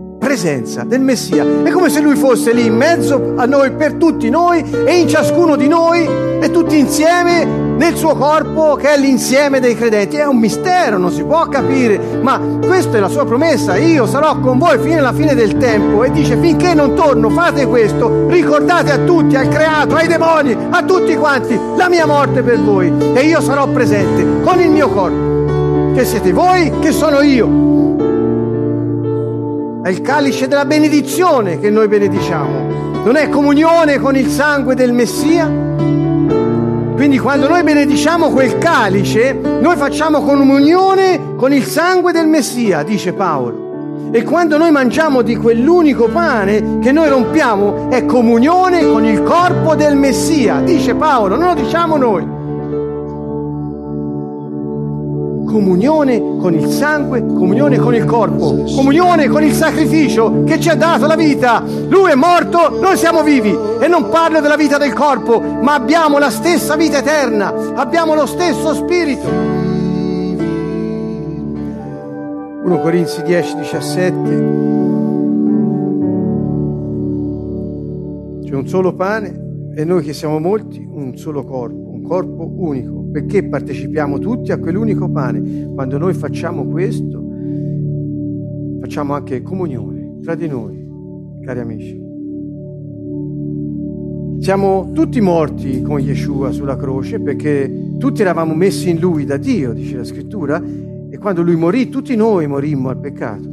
del 0.85 1.01
Messia. 1.01 1.45
È 1.63 1.71
come 1.71 1.91
se 1.91 2.01
lui 2.01 2.17
fosse 2.17 2.53
lì 2.53 2.67
in 2.67 2.75
mezzo 2.75 3.35
a 3.37 3.45
noi, 3.45 3.71
per 3.73 3.95
tutti 3.95 4.31
noi 4.31 4.65
e 4.85 4.99
in 4.99 5.07
ciascuno 5.07 5.55
di 5.55 5.69
noi 5.69 6.09
e 6.41 6.51
tutti 6.51 6.79
insieme 6.79 7.45
nel 7.45 7.95
suo 7.95 8.17
corpo 8.17 8.75
che 8.75 8.95
è 8.95 8.99
l'insieme 8.99 9.61
dei 9.61 9.77
credenti. 9.77 10.17
È 10.17 10.25
un 10.25 10.39
mistero, 10.39 10.97
non 10.97 11.13
si 11.13 11.23
può 11.23 11.47
capire, 11.47 12.19
ma 12.23 12.41
questa 12.65 12.97
è 12.97 13.01
la 13.01 13.09
sua 13.09 13.25
promessa. 13.27 13.77
Io 13.77 14.07
sarò 14.07 14.39
con 14.41 14.59
voi 14.59 14.79
fino 14.79 14.99
alla 14.99 15.13
fine 15.13 15.35
del 15.35 15.57
tempo 15.59 16.03
e 16.03 16.11
dice 16.11 16.37
finché 16.39 16.75
non 16.75 16.95
torno 16.95 17.29
fate 17.29 17.67
questo, 17.67 18.27
ricordate 18.29 18.91
a 18.91 18.99
tutti, 18.99 19.37
al 19.37 19.49
creato, 19.49 19.95
ai 19.95 20.09
demoni, 20.09 20.57
a 20.71 20.83
tutti 20.83 21.15
quanti, 21.17 21.59
la 21.77 21.89
mia 21.89 22.07
morte 22.07 22.43
per 22.43 22.61
voi 22.61 22.93
e 23.15 23.21
io 23.21 23.41
sarò 23.41 23.69
presente 23.69 24.43
con 24.43 24.59
il 24.61 24.71
mio 24.71 24.89
corpo. 24.89 25.93
Che 25.95 26.05
siete 26.05 26.33
voi, 26.33 26.73
che 26.81 26.91
sono 26.91 27.21
io. 27.21 27.84
È 29.85 29.91
il 29.91 30.01
calice 30.01 30.49
della 30.49 30.65
benedizione 30.65 31.61
che 31.61 31.69
noi 31.69 31.89
benediciamo. 31.89 33.03
Non 33.05 33.17
è 33.17 33.29
comunione 33.29 33.99
con 33.99 34.17
il 34.17 34.31
sangue 34.31 34.75
del 34.75 34.95
Messia? 34.95 35.45
Quindi 36.95 37.19
quando 37.19 37.49
noi 37.49 37.63
benediciamo 37.63 38.31
quel 38.31 38.57
calice, 38.57 39.35
noi 39.35 39.77
facciamo 39.77 40.23
comunione 40.23 41.35
con 41.37 41.53
il 41.53 41.65
sangue 41.65 42.13
del 42.13 42.27
Messia, 42.27 42.83
dice 42.83 43.13
Paolo. 43.13 44.09
E 44.11 44.23
quando 44.23 44.57
noi 44.57 44.71
mangiamo 44.71 45.21
di 45.21 45.37
quell'unico 45.37 46.09
pane 46.09 46.79
che 46.79 46.91
noi 46.91 47.11
rompiamo, 47.11 47.91
è 47.91 48.07
comunione 48.07 48.89
con 48.89 49.05
il 49.05 49.23
corpo 49.23 49.75
del 49.75 49.97
Messia, 49.97 50.63
dice 50.65 50.95
Paolo, 50.95 51.37
non 51.37 51.49
lo 51.49 51.55
diciamo 51.61 51.99
noi. 51.99 52.27
Comunione 55.55 56.19
con 56.19 56.53
il 56.53 56.67
sangue, 56.67 57.25
comunione 57.25 57.79
con 57.79 57.95
il 57.95 58.05
corpo, 58.05 58.65
comunione 58.75 59.29
con 59.29 59.45
il 59.45 59.53
sacrificio 59.53 60.43
che 60.43 60.59
ci 60.59 60.69
ha 60.69 60.75
dato 60.75 61.07
la 61.07 61.15
vita. 61.15 61.63
Lui 61.89 62.11
è 62.11 62.17
morto, 62.17 62.81
noi 62.81 62.97
siamo 62.97 63.23
vivi 63.23 63.57
e 63.81 63.87
non 63.87 64.09
parlo 64.09 64.41
della 64.41 64.57
vita 64.57 64.79
del 64.79 64.93
corpo, 64.93 65.41
ma 65.41 65.75
abbiamo 65.75 66.19
la 66.19 66.31
stessa 66.31 66.75
vita 66.75 66.99
eterna, 66.99 67.73
abbiamo 67.75 68.17
lo 68.17 68.27
stesso 68.27 68.75
spirito. 68.75 69.29
1 72.65 72.81
Corinzi 72.81 73.23
10, 73.23 73.57
17. 73.57 74.13
C'è 78.45 78.55
un 78.57 78.67
solo 78.67 78.93
pane 78.93 79.73
e 79.77 79.85
noi 79.85 80.03
che 80.03 80.15
siamo 80.15 80.41
molti, 80.41 80.85
un 80.85 81.17
solo 81.17 81.45
corpo, 81.45 81.93
un 81.93 82.03
corpo 82.03 82.51
unico 82.57 83.04
perché 83.15 83.45
partecipiamo 83.45 84.19
tutti 84.19 84.51
a 84.51 84.59
quell'unico 84.59 85.09
pane. 85.09 85.71
Quando 85.73 85.99
noi 85.99 86.15
facciamo 86.15 86.67
questo, 86.67 87.25
facciamo 88.81 89.15
anche 89.15 89.41
comunione 89.41 90.19
tra 90.21 90.35
di 90.35 90.49
noi, 90.49 90.85
cari 91.43 91.61
amici. 91.61 92.03
Siamo 94.41 94.91
tutti 94.93 95.21
morti 95.21 95.81
con 95.83 96.01
Yeshua 96.01 96.51
sulla 96.51 96.75
croce 96.75 97.21
perché 97.21 97.95
tutti 98.01 98.21
eravamo 98.21 98.53
messi 98.53 98.91
in 98.91 98.99
lui 98.99 99.25
da 99.25 99.37
Dio, 99.37 99.73
dice 99.73 99.99
la 99.99 100.05
scrittura, 100.05 100.61
e 101.09 101.17
quando 101.17 101.43
lui 101.43 101.55
morì 101.55 101.89
tutti 101.91 102.17
noi 102.17 102.49
morimmo 102.49 102.89
al 102.89 102.99
peccato. 102.99 103.49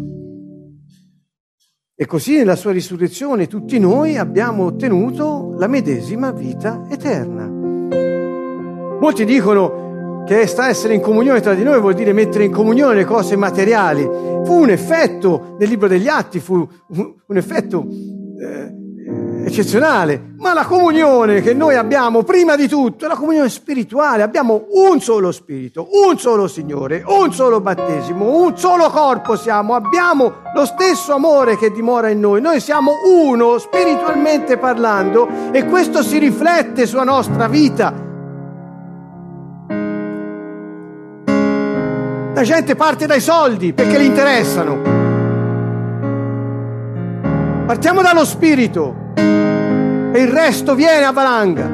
E 1.94 2.06
così 2.08 2.38
nella 2.38 2.56
sua 2.56 2.72
risurrezione 2.72 3.46
tutti 3.46 3.78
noi 3.78 4.18
abbiamo 4.18 4.64
ottenuto 4.64 5.54
la 5.56 5.68
medesima 5.68 6.32
vita 6.32 6.88
eterna. 6.90 7.61
Molti 9.02 9.26
dicono 9.26 10.24
che 10.28 10.46
sta 10.46 10.68
essere 10.68 10.94
in 10.94 11.02
comunione 11.02 11.42
tra 11.42 11.56
di 11.56 11.64
noi 11.64 11.80
vuol 11.80 11.96
dire 11.96 12.14
mettere 12.14 12.44
in 12.44 12.52
comunione 12.52 12.94
le 12.94 13.04
cose 13.04 13.36
materiali. 13.36 14.04
Fu 14.04 14.60
un 14.60 14.70
effetto 14.70 15.56
nel 15.58 15.68
libro 15.68 15.88
degli 15.88 16.08
Atti, 16.08 16.40
fu 16.40 16.54
un 16.56 17.36
effetto 17.36 17.88
eh, 18.40 19.44
eccezionale, 19.44 20.34
ma 20.38 20.54
la 20.54 20.66
comunione 20.66 21.42
che 21.42 21.56
noi 21.56 21.78
abbiamo 21.78 22.22
prima 22.22 22.56
di 22.56 22.68
tutto 22.68 23.06
è 23.06 23.08
la 23.08 23.16
comunione 23.16 23.50
spirituale. 23.50 24.22
Abbiamo 24.22 24.68
un 24.70 25.02
solo 25.02 25.32
spirito, 25.32 25.88
un 26.08 26.20
solo 26.20 26.48
Signore, 26.48 27.04
un 27.04 27.34
solo 27.34 27.60
battesimo, 27.60 28.44
un 28.44 28.56
solo 28.56 28.88
corpo 28.92 29.36
siamo, 29.36 29.74
abbiamo 29.74 30.32
lo 30.54 30.66
stesso 30.66 31.12
amore 31.12 31.58
che 31.58 31.72
dimora 31.72 32.10
in 32.10 32.20
noi. 32.20 32.40
Noi 32.40 32.60
siamo 32.60 32.92
uno 33.04 33.58
spiritualmente 33.58 34.60
parlando 34.60 35.28
e 35.52 35.66
questo 35.66 36.04
si 36.04 36.20
riflette 36.20 36.86
sulla 36.86 37.04
nostra 37.04 37.48
vita 37.48 38.10
La 42.42 42.48
gente 42.48 42.74
parte 42.76 43.06
dai 43.06 43.22
soldi 43.22 43.72
perché 43.72 44.00
li 44.00 44.08
interessano. 44.08 44.82
Partiamo 47.68 48.02
dallo 48.02 48.26
spirito 48.26 49.12
e 49.14 50.20
il 50.20 50.28
resto 50.28 50.74
viene 50.74 51.06
a 51.06 51.12
valanga. 51.12 51.70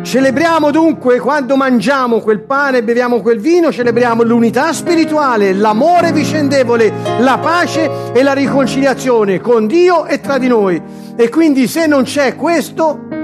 Celebriamo 0.00 0.70
dunque 0.70 1.18
quando 1.18 1.56
mangiamo 1.56 2.20
quel 2.20 2.40
pane 2.40 2.78
e 2.78 2.82
beviamo 2.82 3.20
quel 3.20 3.40
vino, 3.40 3.70
celebriamo 3.70 4.22
l'unità 4.22 4.72
spirituale, 4.72 5.52
l'amore 5.52 6.12
vicendevole, 6.12 6.90
la 7.18 7.36
pace 7.36 8.14
e 8.14 8.22
la 8.22 8.32
riconciliazione 8.32 9.42
con 9.42 9.66
Dio 9.66 10.06
e 10.06 10.18
tra 10.22 10.38
di 10.38 10.48
noi. 10.48 10.80
E 11.14 11.28
quindi 11.28 11.68
se 11.68 11.86
non 11.86 12.04
c'è 12.04 12.36
questo, 12.36 13.23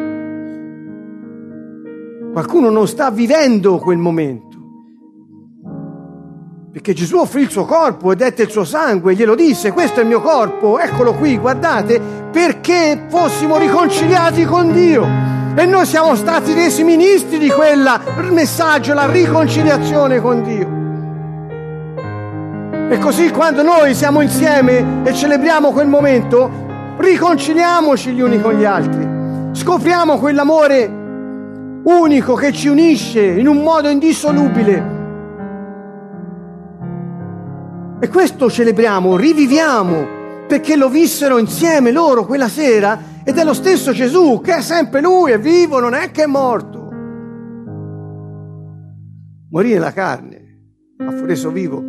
Qualcuno 2.32 2.70
non 2.70 2.86
sta 2.86 3.10
vivendo 3.10 3.78
quel 3.78 3.98
momento. 3.98 4.58
Perché 6.72 6.92
Gesù 6.92 7.16
offrì 7.16 7.42
il 7.42 7.50
suo 7.50 7.64
corpo 7.64 8.12
e 8.12 8.16
dette 8.16 8.42
il 8.42 8.50
suo 8.50 8.62
sangue, 8.62 9.16
glielo 9.16 9.34
disse, 9.34 9.72
questo 9.72 9.98
è 9.98 10.02
il 10.02 10.08
mio 10.08 10.20
corpo, 10.20 10.78
eccolo 10.78 11.14
qui, 11.14 11.36
guardate, 11.36 12.00
perché 12.30 13.06
fossimo 13.08 13.58
riconciliati 13.58 14.44
con 14.44 14.70
Dio. 14.72 15.04
E 15.56 15.66
noi 15.66 15.84
siamo 15.84 16.14
stati 16.14 16.54
resi 16.54 16.84
ministri 16.84 17.38
di 17.38 17.50
quel 17.50 17.84
messaggio, 18.30 18.94
la 18.94 19.10
riconciliazione 19.10 20.20
con 20.20 20.42
Dio. 20.44 20.78
E 22.94 22.98
così 22.98 23.30
quando 23.30 23.62
noi 23.62 23.92
siamo 23.92 24.20
insieme 24.20 25.02
e 25.02 25.12
celebriamo 25.12 25.72
quel 25.72 25.88
momento, 25.88 26.48
riconciliamoci 26.98 28.12
gli 28.12 28.20
uni 28.20 28.40
con 28.40 28.54
gli 28.54 28.64
altri. 28.64 29.08
Scopriamo 29.52 30.18
quell'amore 30.18 30.98
unico 31.84 32.34
che 32.34 32.52
ci 32.52 32.68
unisce 32.68 33.24
in 33.24 33.46
un 33.46 33.62
modo 33.62 33.88
indissolubile. 33.88 34.98
E 38.00 38.08
questo 38.08 38.50
celebriamo, 38.50 39.16
riviviamo, 39.16 40.46
perché 40.46 40.76
lo 40.76 40.88
vissero 40.88 41.38
insieme 41.38 41.92
loro 41.92 42.24
quella 42.24 42.48
sera 42.48 42.98
ed 43.22 43.36
è 43.36 43.44
lo 43.44 43.54
stesso 43.54 43.92
Gesù, 43.92 44.40
che 44.42 44.56
è 44.56 44.60
sempre 44.62 45.00
lui, 45.00 45.32
è 45.32 45.38
vivo, 45.38 45.78
non 45.80 45.94
è 45.94 46.10
che 46.10 46.22
è 46.22 46.26
morto. 46.26 46.78
Morì 49.50 49.72
nella 49.72 49.92
carne, 49.92 50.38
ha 50.98 51.24
reso 51.24 51.50
vivo 51.50 51.82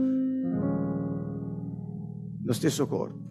lo 2.44 2.54
stesso 2.54 2.88
corpo 2.88 3.31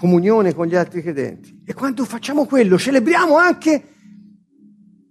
comunione 0.00 0.54
con 0.54 0.66
gli 0.66 0.74
altri 0.74 1.02
credenti. 1.02 1.60
E 1.66 1.74
quando 1.74 2.06
facciamo 2.06 2.46
quello, 2.46 2.78
celebriamo 2.78 3.36
anche, 3.36 3.82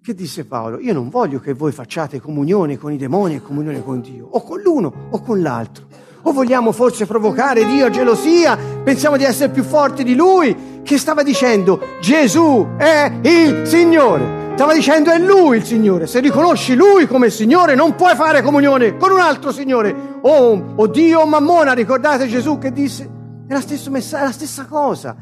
che 0.02 0.16
disse 0.16 0.46
Paolo, 0.46 0.80
io 0.80 0.94
non 0.94 1.10
voglio 1.10 1.40
che 1.40 1.54
voi 1.54 1.72
facciate 1.72 2.20
comunione 2.20 2.76
con 2.80 2.92
i 2.92 2.98
demoni 2.98 3.36
e 3.36 3.42
comunione 3.44 3.84
con 3.84 4.02
Dio, 4.02 4.28
o 4.28 4.42
con 4.42 4.60
l'uno 4.62 4.92
o 5.12 5.22
con 5.22 5.44
l'altro. 5.44 5.86
O 6.24 6.32
vogliamo 6.32 6.72
forse 6.72 7.06
provocare 7.06 7.68
Dio 7.68 7.86
a 7.86 7.90
gelosia, 7.92 8.58
pensiamo 8.84 9.16
di 9.16 9.24
essere 9.24 9.52
più 9.52 9.62
forti 9.62 10.04
di 10.04 10.16
Lui, 10.16 10.82
che 10.82 10.98
stava 10.98 11.22
dicendo 11.22 11.80
Gesù 12.02 12.70
è 12.76 13.20
il 13.22 13.68
Signore. 13.68 14.48
Stava 14.56 14.74
dicendo 14.74 15.12
è 15.12 15.20
Lui 15.20 15.58
il 15.58 15.66
Signore. 15.66 16.08
Se 16.08 16.20
riconosci 16.20 16.74
Lui 16.74 17.06
come 17.06 17.30
Signore 17.30 17.76
non 17.76 17.94
puoi 17.94 18.16
fare 18.16 18.42
comunione 18.42 18.98
con 18.98 19.12
un 19.12 19.20
altro 19.20 19.52
Signore. 19.52 19.96
O, 20.22 20.74
o 20.76 20.88
Dio 20.88 21.20
o 21.20 21.26
Mammona, 21.28 21.74
ricordate 21.74 22.28
Gesù 22.28 22.58
che 22.58 22.74
disse 22.74 23.18
è 23.50 23.54
la 23.54 23.62
stessa, 23.62 23.90
messa- 23.90 24.20
è 24.20 24.24
la 24.26 24.32
stessa 24.32 24.66
cosa. 24.66 25.16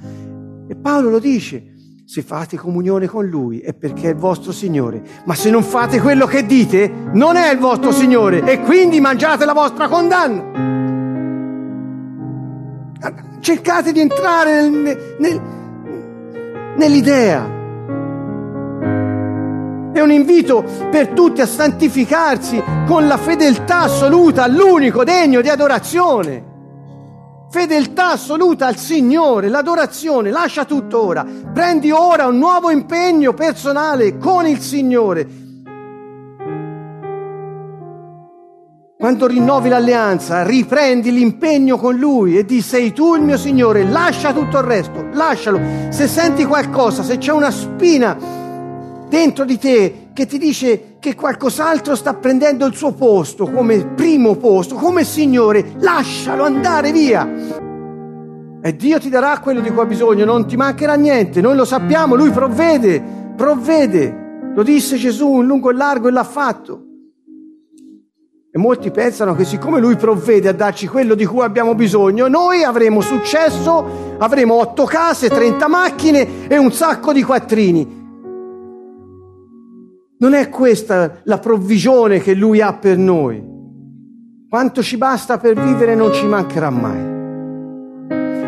E 0.67 0.75
Paolo 0.75 1.09
lo 1.09 1.19
dice, 1.19 1.63
se 2.05 2.21
fate 2.21 2.57
comunione 2.57 3.07
con 3.07 3.25
Lui 3.25 3.59
è 3.59 3.73
perché 3.73 4.09
è 4.09 4.11
il 4.11 4.17
vostro 4.17 4.51
Signore, 4.51 5.01
ma 5.23 5.33
se 5.33 5.49
non 5.49 5.63
fate 5.63 6.01
quello 6.01 6.25
che 6.25 6.45
dite, 6.45 6.91
non 7.13 7.37
è 7.37 7.53
il 7.53 7.57
vostro 7.57 7.93
Signore 7.93 8.43
e 8.43 8.59
quindi 8.59 8.99
mangiate 8.99 9.45
la 9.45 9.53
vostra 9.53 9.87
condanna. 9.87 10.65
Cercate 13.39 13.93
di 13.93 14.01
entrare 14.01 14.67
nel, 14.67 15.15
nel, 15.19 15.41
nell'idea. 16.75 17.45
È 19.93 20.01
un 20.01 20.11
invito 20.11 20.65
per 20.91 21.07
tutti 21.09 21.39
a 21.39 21.45
santificarsi 21.45 22.61
con 22.85 23.07
la 23.07 23.15
fedeltà 23.15 23.83
assoluta 23.83 24.43
all'unico 24.43 25.05
degno 25.05 25.39
di 25.39 25.47
adorazione. 25.47 26.46
Fedeltà 27.49 28.11
assoluta 28.11 28.67
al 28.67 28.77
Signore, 28.77 29.49
l'adorazione, 29.49 30.31
lascia 30.31 30.65
tutto 30.65 31.03
ora. 31.03 31.25
Prendi 31.53 31.91
ora 31.91 32.27
un 32.27 32.37
nuovo 32.37 32.69
impegno 32.69 33.33
personale 33.33 34.17
con 34.17 34.45
il 34.45 34.59
Signore. 34.59 35.45
quando 38.97 39.27
rinnovi 39.27 39.69
l'alleanza, 39.69 40.43
riprendi 40.43 41.13
l'impegno 41.13 41.77
con 41.77 41.95
Lui 41.95 42.35
e 42.37 42.43
di 42.43 42.61
sei 42.61 42.91
tu 42.91 43.15
il 43.15 43.21
mio 43.21 43.37
Signore, 43.37 43.85
lascia 43.85 44.33
tutto 44.33 44.57
il 44.57 44.63
resto, 44.63 45.07
lascialo. 45.13 45.61
Se 45.89 46.07
senti 46.07 46.43
qualcosa, 46.43 47.03
se 47.03 47.17
c'è 47.17 47.31
una 47.31 47.51
spina 47.51 48.17
dentro 49.07 49.45
di 49.45 49.57
te 49.57 50.09
che 50.13 50.25
ti 50.25 50.37
dice 50.37 50.97
che 50.99 51.15
qualcos'altro 51.15 51.95
sta 51.95 52.13
prendendo 52.13 52.65
il 52.65 52.75
suo 52.75 52.93
posto 52.93 53.49
come 53.49 53.85
primo 53.85 54.35
posto, 54.35 54.75
come 54.75 55.03
Signore, 55.03 55.73
lascialo 55.79 56.43
andare 56.43 56.91
via. 56.91 57.27
E 58.61 58.75
Dio 58.75 58.99
ti 58.99 59.09
darà 59.09 59.39
quello 59.39 59.61
di 59.61 59.69
cui 59.69 59.81
ha 59.81 59.85
bisogno, 59.85 60.25
non 60.25 60.47
ti 60.47 60.57
mancherà 60.57 60.95
niente, 60.95 61.41
noi 61.41 61.55
lo 61.55 61.65
sappiamo, 61.65 62.15
Lui 62.15 62.31
provvede, 62.31 63.01
provvede. 63.35 64.25
Lo 64.55 64.63
disse 64.63 64.97
Gesù 64.97 65.41
in 65.41 65.45
lungo 65.45 65.69
e 65.69 65.73
largo 65.73 66.07
e 66.07 66.11
l'ha 66.11 66.23
fatto. 66.23 66.81
E 68.51 68.57
molti 68.57 68.89
pensano 68.89 69.35
che 69.35 69.45
siccome 69.45 69.79
lui 69.79 69.95
provvede 69.97 70.49
a 70.49 70.53
darci 70.53 70.87
quello 70.87 71.13
di 71.13 71.25
cui 71.25 71.41
abbiamo 71.41 71.75
bisogno, 71.75 72.27
noi 72.27 72.63
avremo 72.63 73.01
successo, 73.01 74.15
avremo 74.17 74.55
otto 74.55 74.85
case, 74.85 75.29
30 75.29 75.67
macchine 75.67 76.47
e 76.47 76.57
un 76.57 76.71
sacco 76.71 77.13
di 77.13 77.21
quattrini. 77.21 77.96
Non 80.19 80.33
è 80.33 80.49
questa 80.49 81.19
la 81.23 81.37
provvigione 81.37 82.19
che 82.19 82.33
lui 82.33 82.59
ha 82.59 82.73
per 82.73 82.97
noi. 82.97 83.43
Quanto 84.49 84.81
ci 84.81 84.97
basta 84.97 85.37
per 85.37 85.53
vivere 85.53 85.93
non 85.93 86.11
ci 86.11 86.25
mancherà 86.25 86.71
mai. 86.71 87.15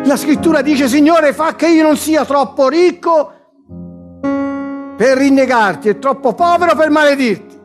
La 0.04 0.16
scrittura 0.16 0.62
dice, 0.62 0.88
Signore, 0.88 1.32
fa 1.32 1.54
che 1.54 1.68
io 1.68 1.84
non 1.84 1.96
sia 1.96 2.24
troppo 2.24 2.68
ricco 2.68 3.32
per 4.96 5.16
rinnegarti 5.16 5.88
e 5.88 5.98
troppo 5.98 6.34
povero 6.34 6.74
per 6.74 6.90
maledirti. 6.90 7.58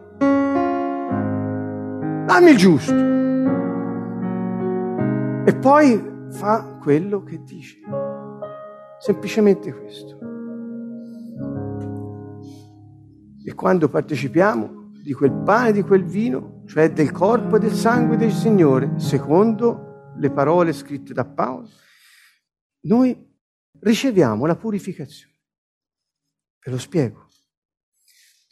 Dammi 2.25 2.49
il 2.51 2.57
giusto. 2.57 2.93
E 5.45 5.55
poi 5.55 6.27
fa 6.31 6.77
quello 6.79 7.23
che 7.23 7.41
dice. 7.43 7.79
Semplicemente 8.99 9.73
questo. 9.73 10.34
E 13.45 13.53
quando 13.53 13.89
partecipiamo 13.89 14.91
di 15.03 15.13
quel 15.13 15.31
pane 15.31 15.69
e 15.69 15.73
di 15.73 15.81
quel 15.83 16.03
vino, 16.03 16.63
cioè 16.65 16.91
del 16.91 17.11
corpo 17.11 17.57
e 17.57 17.59
del 17.59 17.73
sangue 17.73 18.17
del 18.17 18.31
Signore, 18.31 18.93
secondo 18.97 20.13
le 20.17 20.31
parole 20.31 20.73
scritte 20.73 21.13
da 21.13 21.25
Paolo, 21.25 21.69
noi 22.81 23.15
riceviamo 23.79 24.45
la 24.45 24.55
purificazione. 24.55 25.33
Ve 26.63 26.71
lo 26.71 26.79
spiego 26.79 27.25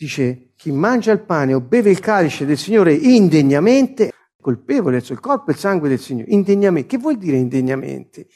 dice 0.03 0.51
chi 0.55 0.71
mangia 0.71 1.11
il 1.11 1.21
pane 1.21 1.53
o 1.53 1.61
beve 1.61 1.89
il 1.89 1.99
calice 1.99 2.45
del 2.45 2.57
Signore 2.57 2.93
indegnamente, 2.93 4.11
colpevole 4.39 4.97
verso 4.97 5.13
il 5.13 5.19
corpo 5.19 5.49
e 5.49 5.53
il 5.53 5.59
sangue 5.59 5.87
del 5.87 5.99
Signore, 5.99 6.31
indegnamente. 6.31 6.87
Che 6.89 6.97
vuol 6.97 7.17
dire 7.17 7.37
indegnamente? 7.37 8.27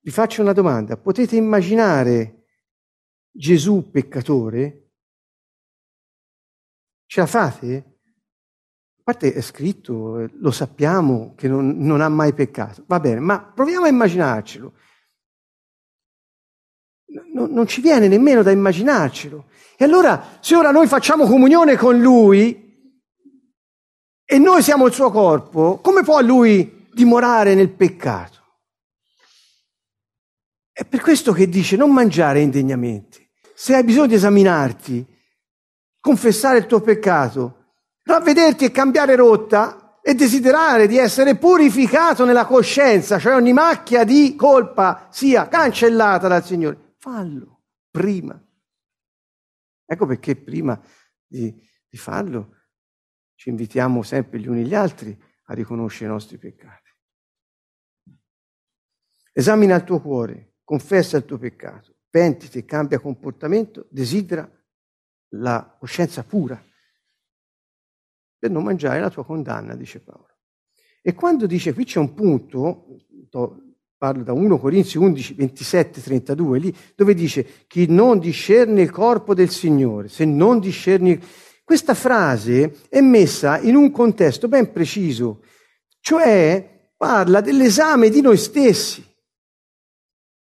Vi 0.00 0.10
faccio 0.10 0.42
una 0.42 0.52
domanda, 0.52 0.96
potete 0.96 1.36
immaginare 1.36 2.44
Gesù 3.30 3.90
peccatore? 3.90 4.85
Ce 7.06 7.20
la 7.20 7.26
fate? 7.26 7.98
A 8.98 9.02
parte 9.12 9.32
è 9.32 9.40
scritto, 9.40 10.28
lo 10.40 10.50
sappiamo 10.50 11.34
che 11.36 11.46
non, 11.46 11.78
non 11.78 12.00
ha 12.00 12.08
mai 12.08 12.34
peccato, 12.34 12.84
va 12.86 12.98
bene, 12.98 13.20
ma 13.20 13.40
proviamo 13.40 13.86
a 13.86 13.88
immaginarcelo. 13.88 14.72
No, 17.32 17.46
non 17.46 17.66
ci 17.68 17.80
viene 17.80 18.08
nemmeno 18.08 18.42
da 18.42 18.50
immaginarcelo. 18.50 19.48
E 19.76 19.84
allora, 19.84 20.38
se 20.40 20.56
ora 20.56 20.72
noi 20.72 20.88
facciamo 20.88 21.26
comunione 21.26 21.76
con 21.76 22.00
Lui 22.00 22.64
e 24.24 24.38
noi 24.38 24.62
siamo 24.62 24.86
il 24.86 24.92
suo 24.92 25.10
corpo, 25.10 25.78
come 25.80 26.02
può 26.02 26.20
Lui 26.20 26.88
dimorare 26.92 27.54
nel 27.54 27.70
peccato? 27.70 28.34
È 30.72 30.84
per 30.84 31.00
questo 31.00 31.32
che 31.32 31.48
dice 31.48 31.76
non 31.76 31.92
mangiare 31.92 32.40
indegnamente. 32.40 33.30
Se 33.54 33.74
hai 33.74 33.84
bisogno 33.84 34.08
di 34.08 34.14
esaminarti, 34.14 35.06
confessare 36.06 36.58
il 36.58 36.66
tuo 36.66 36.80
peccato, 36.80 37.72
ravvederti 38.04 38.64
e 38.64 38.70
cambiare 38.70 39.16
rotta 39.16 39.98
e 40.00 40.14
desiderare 40.14 40.86
di 40.86 40.98
essere 40.98 41.36
purificato 41.36 42.24
nella 42.24 42.46
coscienza, 42.46 43.18
cioè 43.18 43.34
ogni 43.34 43.52
macchia 43.52 44.04
di 44.04 44.36
colpa 44.36 45.08
sia 45.10 45.48
cancellata 45.48 46.28
dal 46.28 46.44
Signore, 46.44 46.94
fallo 46.98 47.64
prima. 47.90 48.40
Ecco 49.84 50.06
perché 50.06 50.36
prima 50.36 50.80
di, 51.26 51.52
di 51.88 51.96
farlo 51.96 52.54
ci 53.34 53.48
invitiamo 53.48 54.04
sempre 54.04 54.38
gli 54.38 54.46
uni 54.46 54.64
gli 54.64 54.76
altri 54.76 55.20
a 55.46 55.54
riconoscere 55.54 56.08
i 56.08 56.12
nostri 56.12 56.38
peccati. 56.38 56.90
Esamina 59.32 59.74
il 59.74 59.82
tuo 59.82 60.00
cuore, 60.00 60.54
confessa 60.62 61.16
il 61.16 61.24
tuo 61.24 61.36
peccato, 61.36 61.96
pentiti, 62.08 62.64
cambia 62.64 63.00
comportamento, 63.00 63.88
desidera 63.90 64.48
la 65.30 65.76
coscienza 65.78 66.22
pura 66.22 66.62
per 68.38 68.50
non 68.50 68.64
mangiare 68.64 69.00
la 69.00 69.10
tua 69.10 69.24
condanna, 69.24 69.74
dice 69.74 70.00
Paolo. 70.00 70.36
E 71.02 71.14
quando 71.14 71.46
dice, 71.46 71.72
qui 71.72 71.84
c'è 71.84 71.98
un 71.98 72.14
punto, 72.14 72.98
parlo 73.96 74.22
da 74.22 74.32
1 74.32 74.58
Corinzi 74.58 74.98
11, 74.98 75.34
27, 75.34 76.02
32, 76.02 76.58
lì 76.58 76.76
dove 76.94 77.14
dice 77.14 77.66
chi 77.66 77.86
non 77.88 78.18
discerne 78.18 78.82
il 78.82 78.90
corpo 78.90 79.34
del 79.34 79.50
Signore, 79.50 80.08
se 80.08 80.24
non 80.24 80.58
discerni... 80.58 81.20
Questa 81.66 81.94
frase 81.94 82.76
è 82.88 83.00
messa 83.00 83.58
in 83.58 83.74
un 83.74 83.90
contesto 83.90 84.46
ben 84.46 84.70
preciso, 84.70 85.42
cioè 85.98 86.92
parla 86.96 87.40
dell'esame 87.40 88.08
di 88.08 88.20
noi 88.20 88.36
stessi. 88.36 89.04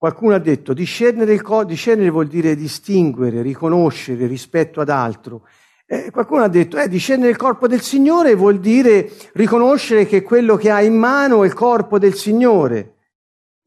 Qualcuno 0.03 0.35
ha 0.35 0.39
detto 0.39 0.73
discernere 0.73 1.31
il 1.31 1.41
corpo, 1.41 1.63
discernere 1.63 2.09
vuol 2.09 2.27
dire 2.27 2.57
distinguere, 2.57 3.41
riconoscere 3.41 4.27
rispetto 4.27 4.81
ad 4.81 4.89
altro. 4.89 5.47
Eh, 5.85 6.11
qualcuno 6.11 6.43
ha 6.43 6.49
detto, 6.49 6.77
eh, 6.77 6.89
discernere 6.89 7.29
il 7.29 7.37
corpo 7.37 7.67
del 7.67 7.79
Signore 7.79 8.35
vuol 8.35 8.59
dire 8.59 9.09
riconoscere 9.31 10.05
che 10.05 10.21
quello 10.21 10.57
che 10.57 10.69
ha 10.69 10.81
in 10.81 10.95
mano 10.95 11.43
è 11.43 11.45
il 11.45 11.53
corpo 11.53 11.99
del 11.99 12.15
Signore 12.15 12.97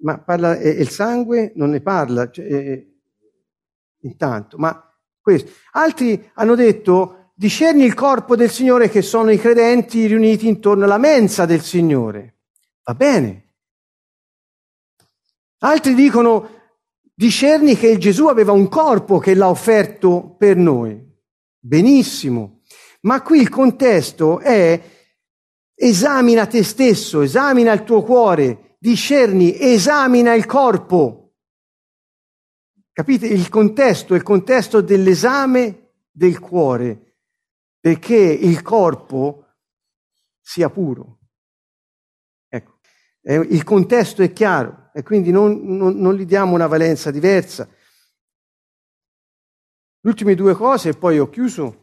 ma 0.02 0.18
parla, 0.18 0.58
e, 0.58 0.68
il 0.68 0.90
sangue 0.90 1.52
non 1.54 1.70
ne 1.70 1.80
parla 1.80 2.28
cioè, 2.30 2.44
eh, 2.44 2.96
intanto, 4.02 4.58
ma 4.58 4.94
questo. 5.18 5.50
Altri 5.70 6.32
hanno 6.34 6.54
detto 6.54 7.30
discerni 7.34 7.82
il 7.82 7.94
corpo 7.94 8.36
del 8.36 8.50
Signore 8.50 8.90
che 8.90 9.00
sono 9.00 9.30
i 9.30 9.38
credenti 9.38 10.04
riuniti 10.04 10.46
intorno 10.46 10.84
alla 10.84 10.98
mensa 10.98 11.46
del 11.46 11.62
Signore. 11.62 12.40
Va 12.84 12.92
bene. 12.92 13.45
Altri 15.58 15.94
dicono 15.94 16.50
discerni 17.14 17.76
che 17.76 17.96
Gesù 17.96 18.26
aveva 18.26 18.52
un 18.52 18.68
corpo 18.68 19.18
che 19.18 19.34
l'ha 19.34 19.48
offerto 19.48 20.34
per 20.36 20.56
noi. 20.56 21.02
Benissimo. 21.58 22.60
Ma 23.02 23.22
qui 23.22 23.40
il 23.40 23.48
contesto 23.48 24.38
è 24.40 24.80
esamina 25.74 26.46
te 26.46 26.62
stesso, 26.62 27.22
esamina 27.22 27.72
il 27.72 27.84
tuo 27.84 28.02
cuore, 28.02 28.76
discerni, 28.78 29.58
esamina 29.58 30.34
il 30.34 30.44
corpo. 30.44 31.34
Capite? 32.92 33.26
Il 33.26 33.48
contesto, 33.48 34.14
il 34.14 34.22
contesto 34.22 34.80
dell'esame 34.80 35.92
del 36.10 36.38
cuore, 36.38 37.16
perché 37.78 38.16
il 38.16 38.62
corpo 38.62 39.44
sia 40.40 40.68
puro. 40.70 41.18
Ecco, 42.48 42.78
il 43.22 43.64
contesto 43.64 44.22
è 44.22 44.32
chiaro 44.32 44.85
e 44.96 45.02
quindi 45.02 45.30
non, 45.30 45.76
non, 45.76 45.98
non 45.98 46.14
gli 46.14 46.24
diamo 46.24 46.54
una 46.54 46.66
valenza 46.66 47.10
diversa. 47.10 47.68
Le 50.00 50.08
ultime 50.10 50.34
due 50.34 50.54
cose 50.54 50.88
e 50.88 50.94
poi 50.94 51.18
ho 51.18 51.28
chiuso. 51.28 51.82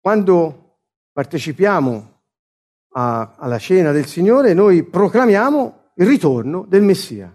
Quando 0.00 0.80
partecipiamo 1.12 2.22
a, 2.94 3.36
alla 3.38 3.58
cena 3.60 3.92
del 3.92 4.06
Signore, 4.06 4.52
noi 4.52 4.82
proclamiamo 4.82 5.92
il 5.94 6.06
ritorno 6.08 6.64
del 6.66 6.82
Messia. 6.82 7.32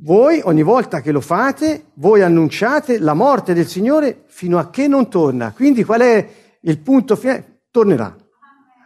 Voi, 0.00 0.40
ogni 0.42 0.64
volta 0.64 1.00
che 1.00 1.12
lo 1.12 1.20
fate, 1.20 1.92
voi 1.94 2.20
annunciate 2.20 2.98
la 2.98 3.14
morte 3.14 3.54
del 3.54 3.68
Signore 3.68 4.24
fino 4.26 4.58
a 4.58 4.70
che 4.70 4.88
non 4.88 5.08
torna. 5.08 5.52
Quindi 5.52 5.84
qual 5.84 6.00
è 6.00 6.58
il 6.62 6.80
punto 6.80 7.14
finale? 7.14 7.60
Tornerà. 7.70 8.16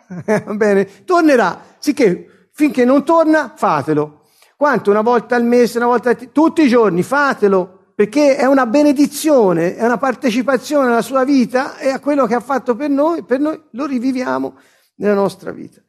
Bene? 0.54 1.04
Tornerà. 1.06 1.62
Sicché 1.78 2.39
finché 2.60 2.84
non 2.84 3.04
torna, 3.04 3.54
fatelo. 3.56 4.24
Quanto? 4.54 4.90
Una 4.90 5.00
volta 5.00 5.34
al 5.34 5.44
mese, 5.44 5.78
una 5.78 5.86
volta 5.86 6.14
tutti 6.14 6.62
i 6.62 6.68
giorni, 6.68 7.02
fatelo 7.02 7.78
perché 7.94 8.36
è 8.36 8.46
una 8.46 8.64
benedizione, 8.64 9.76
è 9.76 9.84
una 9.84 9.98
partecipazione 9.98 10.88
alla 10.88 11.02
sua 11.02 11.22
vita 11.22 11.76
e 11.76 11.90
a 11.90 12.00
quello 12.00 12.26
che 12.26 12.34
ha 12.34 12.40
fatto 12.40 12.74
per 12.74 12.88
noi, 12.88 13.22
per 13.24 13.40
noi 13.40 13.62
lo 13.72 13.84
riviviamo 13.84 14.58
nella 14.96 15.12
nostra 15.12 15.52
vita. 15.52 15.82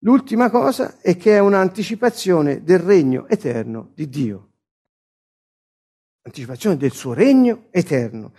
L'ultima 0.00 0.50
cosa 0.50 0.98
è 1.00 1.16
che 1.16 1.36
è 1.36 1.38
un'anticipazione 1.38 2.62
del 2.62 2.80
regno 2.80 3.28
eterno 3.28 3.92
di 3.94 4.08
Dio. 4.10 4.50
Anticipazione 6.22 6.76
del 6.76 6.92
suo 6.92 7.14
regno 7.14 7.68
eterno. 7.70 8.32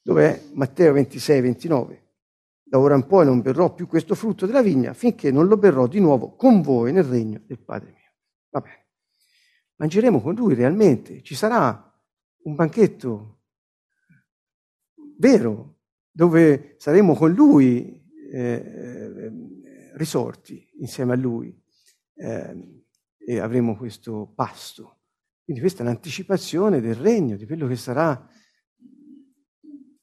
Dov'è? 0.00 0.44
Matteo 0.54 0.94
26, 0.94 1.40
29. 1.42 2.11
Da 2.72 2.78
ora 2.78 2.94
in 2.94 3.06
poi 3.06 3.26
non 3.26 3.42
berrò 3.42 3.74
più 3.74 3.86
questo 3.86 4.14
frutto 4.14 4.46
della 4.46 4.62
vigna 4.62 4.94
finché 4.94 5.30
non 5.30 5.46
lo 5.46 5.58
berrò 5.58 5.86
di 5.86 6.00
nuovo 6.00 6.34
con 6.36 6.62
voi 6.62 6.90
nel 6.90 7.04
regno 7.04 7.42
del 7.44 7.58
Padre 7.58 7.90
mio. 7.90 8.12
Va 8.48 8.60
bene. 8.60 8.86
Mangeremo 9.76 10.22
con 10.22 10.34
lui 10.34 10.54
realmente. 10.54 11.20
Ci 11.20 11.34
sarà 11.34 11.94
un 12.44 12.54
banchetto 12.54 13.42
vero 15.18 15.80
dove 16.10 16.76
saremo 16.78 17.14
con 17.14 17.32
lui 17.32 18.10
eh, 18.32 19.30
risorti 19.96 20.66
insieme 20.78 21.12
a 21.12 21.16
lui 21.16 21.54
eh, 22.14 22.84
e 23.18 23.38
avremo 23.38 23.76
questo 23.76 24.32
pasto. 24.34 25.00
Quindi 25.44 25.60
questa 25.60 25.82
è 25.82 25.86
un'anticipazione 25.86 26.80
del 26.80 26.94
regno, 26.94 27.36
di 27.36 27.44
quello 27.44 27.66
che 27.66 27.76
sarà 27.76 28.26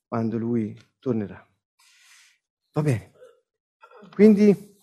quando 0.05 0.37
lui 0.37 0.79
tornerà. 0.99 1.48
Va 2.71 2.81
bene. 2.81 3.13
Quindi 4.13 4.77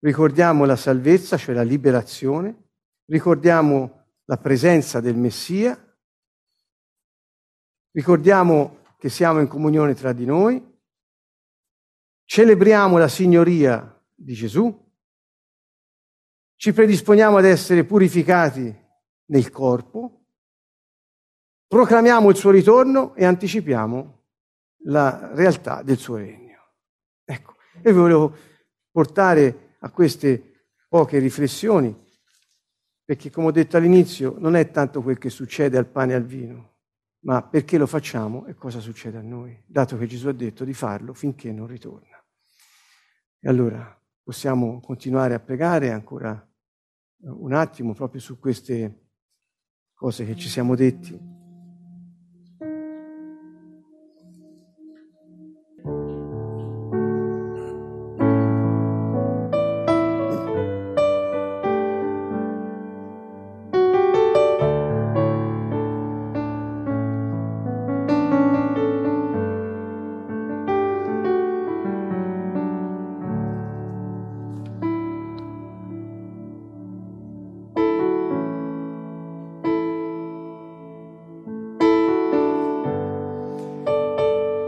ricordiamo 0.00 0.64
la 0.64 0.76
salvezza, 0.76 1.36
cioè 1.36 1.54
la 1.54 1.62
liberazione, 1.62 2.70
ricordiamo 3.06 4.06
la 4.24 4.36
presenza 4.36 5.00
del 5.00 5.16
Messia, 5.16 5.78
ricordiamo 7.92 8.82
che 8.98 9.08
siamo 9.08 9.40
in 9.40 9.46
comunione 9.46 9.94
tra 9.94 10.12
di 10.12 10.24
noi, 10.24 10.62
celebriamo 12.24 12.98
la 12.98 13.08
signoria 13.08 14.02
di 14.14 14.34
Gesù, 14.34 14.82
ci 16.56 16.72
predisponiamo 16.72 17.36
ad 17.36 17.44
essere 17.44 17.84
purificati 17.84 18.74
nel 19.26 19.50
corpo, 19.50 20.26
proclamiamo 21.66 22.30
il 22.30 22.36
suo 22.36 22.50
ritorno 22.50 23.14
e 23.14 23.24
anticipiamo 23.24 24.23
la 24.84 25.30
realtà 25.34 25.82
del 25.82 25.98
suo 25.98 26.16
regno. 26.16 26.58
Ecco, 27.24 27.54
io 27.76 27.92
vi 27.92 27.98
volevo 27.98 28.36
portare 28.90 29.76
a 29.80 29.90
queste 29.90 30.68
poche 30.88 31.18
riflessioni, 31.18 31.94
perché 33.04 33.30
come 33.30 33.48
ho 33.48 33.52
detto 33.52 33.76
all'inizio 33.76 34.36
non 34.38 34.56
è 34.56 34.70
tanto 34.70 35.02
quel 35.02 35.18
che 35.18 35.30
succede 35.30 35.76
al 35.76 35.86
pane 35.86 36.12
e 36.12 36.16
al 36.16 36.24
vino, 36.24 36.76
ma 37.24 37.42
perché 37.42 37.78
lo 37.78 37.86
facciamo 37.86 38.46
e 38.46 38.54
cosa 38.54 38.80
succede 38.80 39.18
a 39.18 39.22
noi, 39.22 39.62
dato 39.66 39.98
che 39.98 40.06
Gesù 40.06 40.28
ha 40.28 40.32
detto 40.32 40.64
di 40.64 40.74
farlo 40.74 41.12
finché 41.14 41.52
non 41.52 41.66
ritorna. 41.66 42.22
E 43.40 43.48
allora 43.48 44.00
possiamo 44.22 44.80
continuare 44.80 45.34
a 45.34 45.40
pregare 45.40 45.90
ancora 45.90 46.48
un 47.26 47.52
attimo 47.52 47.92
proprio 47.94 48.20
su 48.20 48.38
queste 48.38 49.08
cose 49.94 50.24
che 50.24 50.36
ci 50.36 50.48
siamo 50.48 50.74
detti. 50.74 51.33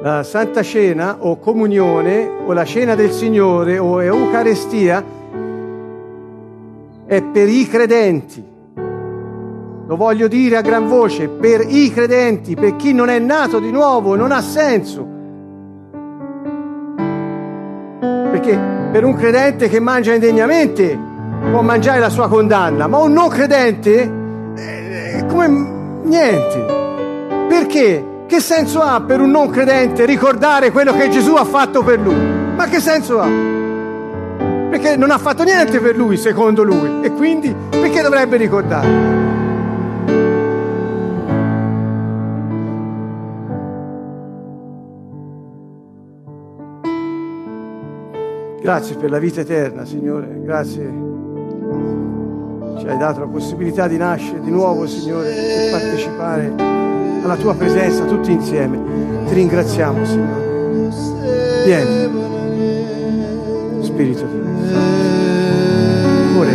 La 0.07 0.23
Santa 0.23 0.63
Cena 0.63 1.17
o 1.19 1.41
comunione 1.41 2.31
o 2.47 2.53
la 2.53 2.65
cena 2.65 2.95
del 2.95 3.11
Signore 3.11 3.77
o 3.77 4.01
Eucaristia 4.01 5.03
è 7.05 7.23
per 7.25 7.49
i 7.49 7.67
credenti. 7.67 8.41
Lo 9.85 9.97
voglio 9.97 10.29
dire 10.29 10.59
a 10.59 10.61
gran 10.61 10.87
voce, 10.87 11.27
per 11.27 11.67
i 11.67 11.91
credenti, 11.93 12.55
per 12.55 12.77
chi 12.77 12.93
non 12.93 13.09
è 13.09 13.19
nato 13.19 13.59
di 13.59 13.73
nuovo, 13.73 14.15
non 14.15 14.31
ha 14.31 14.41
senso. 14.43 15.05
Perché 18.31 18.57
per 18.93 19.03
un 19.03 19.15
credente 19.15 19.69
che 19.69 19.81
mangia 19.81 20.15
indegnamente 20.15 20.97
può 21.51 21.63
mangiare 21.63 21.99
la 21.99 22.11
sua 22.11 22.29
condanna, 22.29 22.87
ma 22.87 22.99
un 22.99 23.13
non 23.13 23.29
credente 23.29 24.03
è 24.55 25.27
come 25.27 25.49
niente. 26.05 26.65
Perché? 27.49 28.15
Che 28.27 28.41
senso 28.41 28.81
ha 28.81 29.01
per 29.01 29.21
un 29.21 29.31
non 29.31 29.51
credente 29.51 30.05
ricordare 30.05 30.73
quello 30.73 30.93
che 30.93 31.09
Gesù 31.09 31.35
ha 31.35 31.45
fatto 31.45 31.85
per 31.85 32.01
lui? 32.01 32.17
Ma 32.57 32.67
che 32.67 32.81
senso 32.81 33.21
ha? 33.21 33.29
Perché 34.69 34.97
non 34.97 35.13
ha 35.13 35.19
fatto 35.19 35.45
niente 35.45 35.79
per 35.79 35.97
lui, 35.97 36.17
secondo 36.17 36.65
lui, 36.65 37.03
e 37.03 37.13
quindi 37.13 37.55
perché 37.71 38.03
dovrebbe 38.03 38.37
ricordare? 38.37 38.89
Grazie 48.61 48.97
per 48.97 49.11
la 49.11 49.19
vita 49.19 49.43
eterna, 49.43 49.85
Signore, 49.85 50.41
grazie. 50.43 50.83
Ci 52.79 52.87
hai 52.89 52.99
dato 52.99 53.21
la 53.21 53.29
possibilità 53.29 53.87
di 53.87 53.97
nascere 53.97 54.41
di 54.41 54.51
nuovo, 54.51 54.85
Signore, 54.89 55.31
per 55.31 55.71
partecipare 55.71 56.86
alla 57.27 57.37
tua 57.37 57.55
presenza 57.55 58.05
tutti 58.05 58.31
insieme. 58.31 59.25
Ti 59.27 59.35
ringraziamo, 59.35 60.05
Signore. 60.05 60.45
Vieni, 61.65 62.09
Spirito 63.83 64.25
Dio. 64.27 64.45
Ora, 66.39 66.51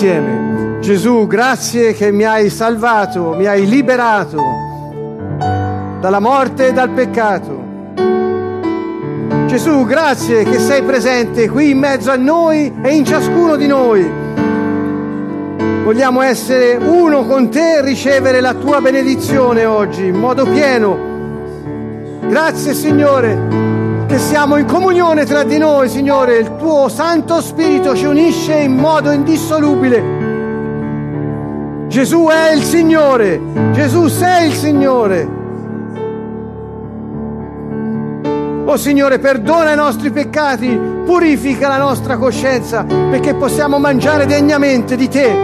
insieme. 0.00 0.78
Gesù, 0.80 1.26
grazie 1.26 1.92
che 1.92 2.10
mi 2.10 2.24
hai 2.24 2.48
salvato, 2.48 3.34
mi 3.36 3.44
hai 3.44 3.68
liberato 3.68 4.42
dalla 6.00 6.20
morte 6.20 6.68
e 6.68 6.72
dal 6.72 6.88
peccato. 6.88 7.68
Gesù, 9.46 9.84
grazie 9.84 10.44
che 10.44 10.58
sei 10.58 10.82
presente 10.82 11.50
qui 11.50 11.70
in 11.70 11.78
mezzo 11.78 12.10
a 12.10 12.16
noi 12.16 12.72
e 12.82 12.94
in 12.94 13.04
ciascuno 13.04 13.56
di 13.56 13.66
noi. 13.66 14.10
Vogliamo 15.84 16.22
essere 16.22 16.76
uno 16.76 17.26
con 17.26 17.50
te 17.50 17.76
e 17.76 17.82
ricevere 17.82 18.40
la 18.40 18.54
tua 18.54 18.80
benedizione 18.80 19.66
oggi 19.66 20.06
in 20.06 20.14
modo 20.14 20.44
pieno. 20.44 21.08
Grazie 22.26 22.72
Signore 22.72 23.69
che 24.10 24.18
siamo 24.18 24.56
in 24.56 24.66
comunione 24.66 25.24
tra 25.24 25.44
di 25.44 25.56
noi, 25.56 25.88
Signore, 25.88 26.38
il 26.38 26.56
tuo 26.56 26.88
Santo 26.88 27.40
Spirito 27.40 27.94
ci 27.94 28.06
unisce 28.06 28.54
in 28.54 28.74
modo 28.74 29.12
indissolubile. 29.12 30.02
Gesù 31.86 32.26
è 32.26 32.52
il 32.52 32.64
Signore, 32.64 33.40
Gesù 33.70 34.08
sei 34.08 34.48
il 34.48 34.54
Signore. 34.54 35.28
Oh 38.64 38.76
Signore, 38.76 39.20
perdona 39.20 39.74
i 39.74 39.76
nostri 39.76 40.10
peccati, 40.10 40.76
purifica 41.04 41.68
la 41.68 41.78
nostra 41.78 42.16
coscienza 42.16 42.82
perché 42.82 43.34
possiamo 43.34 43.78
mangiare 43.78 44.26
degnamente 44.26 44.96
di 44.96 45.06
te. 45.06 45.36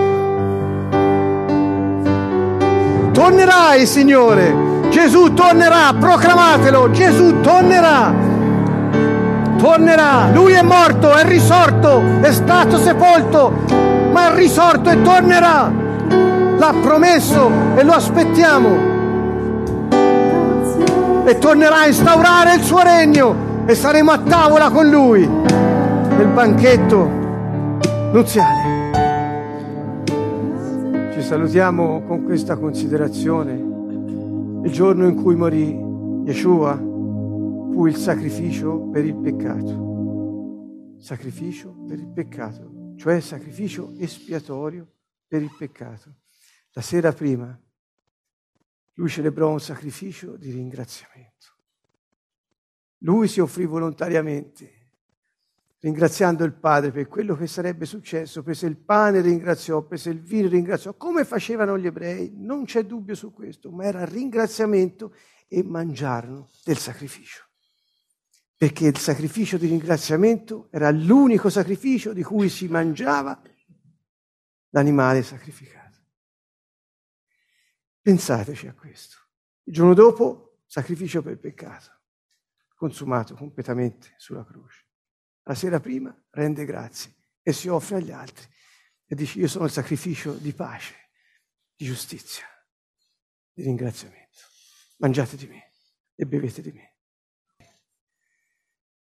Tornerai, 3.13 3.87
Signore. 3.87 4.65
Gesù 4.91 5.33
tornerà, 5.35 5.95
proclamatelo, 5.97 6.91
Gesù 6.91 7.41
tornerà 7.41 8.26
tornerà. 9.67 10.31
Lui 10.33 10.53
è 10.53 10.63
morto, 10.63 11.13
è 11.13 11.25
risorto, 11.25 12.01
è 12.21 12.31
stato 12.31 12.79
sepolto, 12.79 13.53
ma 14.13 14.31
è 14.31 14.37
risorto 14.37 14.91
e 14.91 15.03
tornerà. 15.03 15.73
L'ha 16.57 16.75
promesso 16.81 17.51
e 17.75 17.83
lo 17.83 17.93
aspettiamo. 17.93 18.95
E 21.25 21.39
tornerà 21.39 21.81
a 21.81 21.87
instaurare 21.89 22.55
il 22.55 22.63
suo 22.63 22.81
regno 22.81 23.35
e 23.67 23.75
saremo 23.75 24.13
a 24.13 24.19
tavola 24.19 24.71
con 24.71 24.89
lui 24.89 25.27
nel 25.27 26.29
banchetto 26.29 27.11
nuziale. 28.13 28.75
Ci 31.13 31.23
salutiamo 31.23 32.05
con 32.07 32.23
questa 32.23 32.57
considerazione. 32.57 33.65
Il 34.63 34.71
giorno 34.71 35.09
in 35.09 35.21
cui 35.21 35.35
morì 35.35 35.77
Yeshua 36.25 36.86
fu 37.77 37.85
il 37.85 37.97
sacrificio 37.97 38.89
per 38.89 39.05
il 39.05 39.15
peccato. 39.15 40.97
Sacrificio 40.99 41.85
per 41.87 41.99
il 41.99 42.09
peccato, 42.09 42.95
cioè 42.97 43.21
sacrificio 43.21 43.93
espiatorio 43.99 44.91
per 45.27 45.43
il 45.43 45.55
peccato. 45.55 46.15
La 46.71 46.81
sera 46.81 47.13
prima 47.13 47.55
lui 48.95 49.11
celebrò 49.11 49.51
un 49.51 49.61
sacrificio 49.61 50.39
di 50.39 50.53
ringraziamento. 50.53 51.49
Lui 53.01 53.29
si 53.29 53.41
offrì 53.41 53.67
volontariamente 53.67 54.73
ringraziando 55.81 56.45
il 56.45 56.55
Padre 56.55 56.91
per 56.93 57.09
quello 57.09 57.37
che 57.37 57.47
sarebbe 57.47 57.85
successo, 57.85 58.43
prese 58.43 58.65
il 58.65 58.79
pane, 58.79 59.21
ringraziò, 59.21 59.83
prese 59.83 60.09
il 60.09 60.23
vino, 60.23 60.49
ringraziò, 60.49 60.95
come 60.95 61.27
facevano 61.27 61.77
gli 61.77 61.85
ebrei, 61.85 62.33
non 62.37 62.65
c'è 62.65 62.85
dubbio 62.85 63.15
su 63.15 63.35
questo, 63.35 63.71
ma 63.71 63.85
era 63.85 64.07
ringraziamento 64.07 65.15
e 65.47 65.63
mangiarono 65.63 66.49
del 66.65 66.79
sacrificio. 66.79 67.46
Perché 68.57 68.87
il 68.87 68.99
sacrificio 68.99 69.59
di 69.59 69.67
ringraziamento 69.67 70.69
era 70.71 70.91
l'unico 70.91 71.51
sacrificio 71.51 72.13
di 72.13 72.23
cui 72.23 72.49
si 72.49 72.69
mangiava 72.69 73.41
l'animale 74.71 75.23
sacrificato. 75.23 75.99
Pensateci 78.01 78.67
a 78.67 78.75
questo. 78.75 79.17
Il 79.65 79.75
giorno 79.75 79.95
dopo, 79.95 80.61
sacrificio 80.65 81.23
per 81.23 81.39
peccato, 81.39 81.91
consumato 82.75 83.35
completamente 83.35 84.15
sulla 84.17 84.45
croce 84.45 84.87
la 85.49 85.55
sera 85.55 85.81
prima 85.81 86.15
rende 86.31 86.65
grazie 86.65 87.15
e 87.43 87.53
si 87.53 87.69
offre 87.69 87.97
agli 87.97 88.11
altri 88.11 88.47
e 89.07 89.15
dice 89.15 89.39
io 89.39 89.47
sono 89.47 89.67
il 89.67 89.71
sacrificio 89.71 90.33
di 90.35 90.53
pace, 90.53 90.95
di 91.75 91.85
giustizia, 91.85 92.45
di 93.53 93.63
ringraziamento. 93.63 94.43
Mangiate 94.97 95.37
di 95.37 95.47
me 95.47 95.73
e 96.17 96.27
bevete 96.27 96.63
di 96.63 96.73
me. 96.73 96.96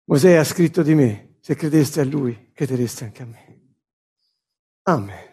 Mosè 0.06 0.36
ha 0.36 0.44
scritto 0.44 0.82
di 0.84 0.96
me, 0.96 1.38
se 1.40 1.56
credeste 1.56 2.02
a 2.02 2.06
lui, 2.06 2.52
credereste 2.54 3.06
anche 3.06 3.22
a 3.22 3.26
me. 3.26 3.60
Amen. 4.84 5.33